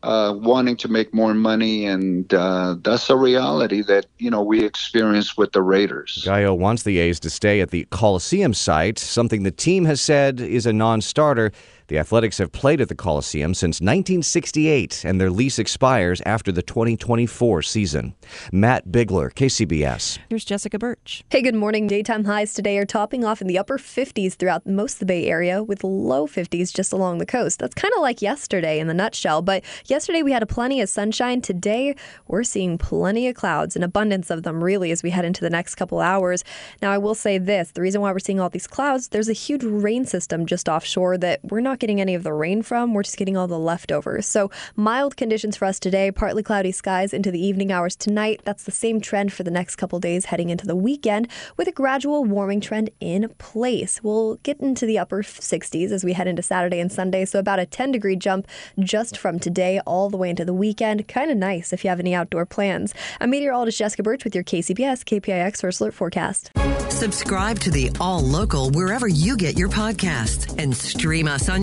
uh, 0.04 0.34
wanting 0.34 0.76
to 0.76 0.88
make 0.88 1.14
more 1.14 1.32
money, 1.32 1.86
and 1.86 2.32
uh, 2.34 2.76
that's 2.82 3.08
a 3.08 3.16
reality 3.16 3.82
that 3.82 4.06
you 4.18 4.30
know 4.30 4.42
we 4.42 4.62
experience 4.62 5.36
with 5.36 5.52
the 5.52 5.62
Raiders. 5.62 6.22
Gallo 6.24 6.54
wants 6.54 6.82
the 6.82 6.98
A's 6.98 7.18
to 7.20 7.30
stay 7.30 7.60
at 7.60 7.70
the 7.70 7.86
Coliseum 7.90 8.52
site, 8.52 8.98
something 8.98 9.42
the 9.42 9.50
team 9.50 9.86
has 9.86 10.00
said 10.00 10.40
is 10.40 10.66
a 10.66 10.72
non-starter. 10.72 11.52
The 11.86 11.98
Athletics 11.98 12.38
have 12.38 12.50
played 12.50 12.80
at 12.80 12.88
the 12.88 12.94
Coliseum 12.94 13.52
since 13.52 13.78
1968, 13.78 15.04
and 15.04 15.20
their 15.20 15.28
lease 15.28 15.58
expires 15.58 16.22
after 16.24 16.50
the 16.50 16.62
2024 16.62 17.60
season. 17.60 18.14
Matt 18.50 18.90
Bigler, 18.90 19.30
KCBS. 19.30 20.18
Here's 20.30 20.46
Jessica 20.46 20.78
Birch. 20.78 21.24
Hey, 21.28 21.42
good 21.42 21.54
morning. 21.54 21.86
Daytime 21.86 22.24
highs 22.24 22.54
today 22.54 22.78
are 22.78 22.86
topping 22.86 23.22
off 23.22 23.42
in 23.42 23.48
the 23.48 23.58
upper 23.58 23.76
50s 23.76 24.32
throughout 24.32 24.66
most 24.66 24.94
of 24.94 25.00
the 25.00 25.04
Bay 25.04 25.26
Area, 25.26 25.62
with 25.62 25.84
low 25.84 26.26
50s 26.26 26.72
just 26.72 26.90
along 26.90 27.18
the 27.18 27.26
coast. 27.26 27.58
That's 27.58 27.74
kind 27.74 27.92
of 27.94 28.00
like 28.00 28.22
yesterday 28.22 28.80
in 28.80 28.86
the 28.86 28.94
nutshell, 28.94 29.42
but 29.42 29.62
yesterday 29.84 30.22
we 30.22 30.32
had 30.32 30.42
a 30.42 30.46
plenty 30.46 30.80
of 30.80 30.88
sunshine. 30.88 31.42
Today 31.42 31.94
we're 32.28 32.44
seeing 32.44 32.78
plenty 32.78 33.28
of 33.28 33.34
clouds, 33.34 33.76
an 33.76 33.82
abundance 33.82 34.30
of 34.30 34.42
them, 34.42 34.64
really, 34.64 34.90
as 34.90 35.02
we 35.02 35.10
head 35.10 35.26
into 35.26 35.42
the 35.42 35.50
next 35.50 35.74
couple 35.74 36.00
hours. 36.00 36.44
Now, 36.80 36.90
I 36.92 36.96
will 36.96 37.14
say 37.14 37.36
this 37.36 37.72
the 37.72 37.82
reason 37.82 38.00
why 38.00 38.10
we're 38.10 38.20
seeing 38.20 38.40
all 38.40 38.48
these 38.48 38.66
clouds, 38.66 39.08
there's 39.08 39.28
a 39.28 39.34
huge 39.34 39.64
rain 39.64 40.06
system 40.06 40.46
just 40.46 40.66
offshore 40.66 41.18
that 41.18 41.40
we're 41.44 41.60
not 41.60 41.73
getting 41.78 42.00
any 42.00 42.14
of 42.14 42.22
the 42.22 42.32
rain 42.32 42.62
from. 42.62 42.94
We're 42.94 43.02
just 43.02 43.16
getting 43.16 43.36
all 43.36 43.46
the 43.46 43.58
leftovers. 43.58 44.26
So 44.26 44.50
mild 44.76 45.16
conditions 45.16 45.56
for 45.56 45.64
us 45.64 45.78
today, 45.78 46.10
partly 46.10 46.42
cloudy 46.42 46.72
skies 46.72 47.12
into 47.12 47.30
the 47.30 47.44
evening 47.44 47.72
hours 47.72 47.96
tonight. 47.96 48.40
That's 48.44 48.64
the 48.64 48.72
same 48.72 49.00
trend 49.00 49.32
for 49.32 49.42
the 49.42 49.50
next 49.50 49.76
couple 49.76 49.98
days 50.00 50.26
heading 50.26 50.50
into 50.50 50.66
the 50.66 50.76
weekend 50.76 51.28
with 51.56 51.68
a 51.68 51.72
gradual 51.72 52.24
warming 52.24 52.60
trend 52.60 52.90
in 53.00 53.28
place. 53.38 54.02
We'll 54.02 54.36
get 54.36 54.60
into 54.60 54.86
the 54.86 54.98
upper 54.98 55.22
60s 55.22 55.90
as 55.90 56.04
we 56.04 56.12
head 56.12 56.28
into 56.28 56.42
Saturday 56.42 56.80
and 56.80 56.90
Sunday. 56.92 57.24
So 57.24 57.38
about 57.38 57.58
a 57.58 57.66
10 57.66 57.92
degree 57.92 58.16
jump 58.16 58.46
just 58.78 59.18
from 59.18 59.38
today 59.38 59.80
all 59.86 60.10
the 60.10 60.16
way 60.16 60.30
into 60.30 60.44
the 60.44 60.54
weekend. 60.54 61.08
Kind 61.08 61.30
of 61.30 61.36
nice 61.36 61.72
if 61.72 61.84
you 61.84 61.90
have 61.90 62.00
any 62.00 62.14
outdoor 62.14 62.46
plans. 62.46 62.94
I'm 63.20 63.30
meteorologist 63.30 63.78
Jessica 63.78 64.02
Birch 64.02 64.24
with 64.24 64.34
your 64.34 64.44
KCBS 64.44 65.04
KPIX 65.04 65.60
First 65.60 65.80
Alert 65.80 65.94
Forecast. 65.94 66.50
Subscribe 66.88 67.58
to 67.58 67.70
the 67.70 67.90
All 68.00 68.20
Local 68.20 68.70
wherever 68.70 69.08
you 69.08 69.36
get 69.36 69.58
your 69.58 69.68
podcasts 69.68 70.56
and 70.62 70.74
stream 70.74 71.26
us 71.26 71.48
on 71.48 71.62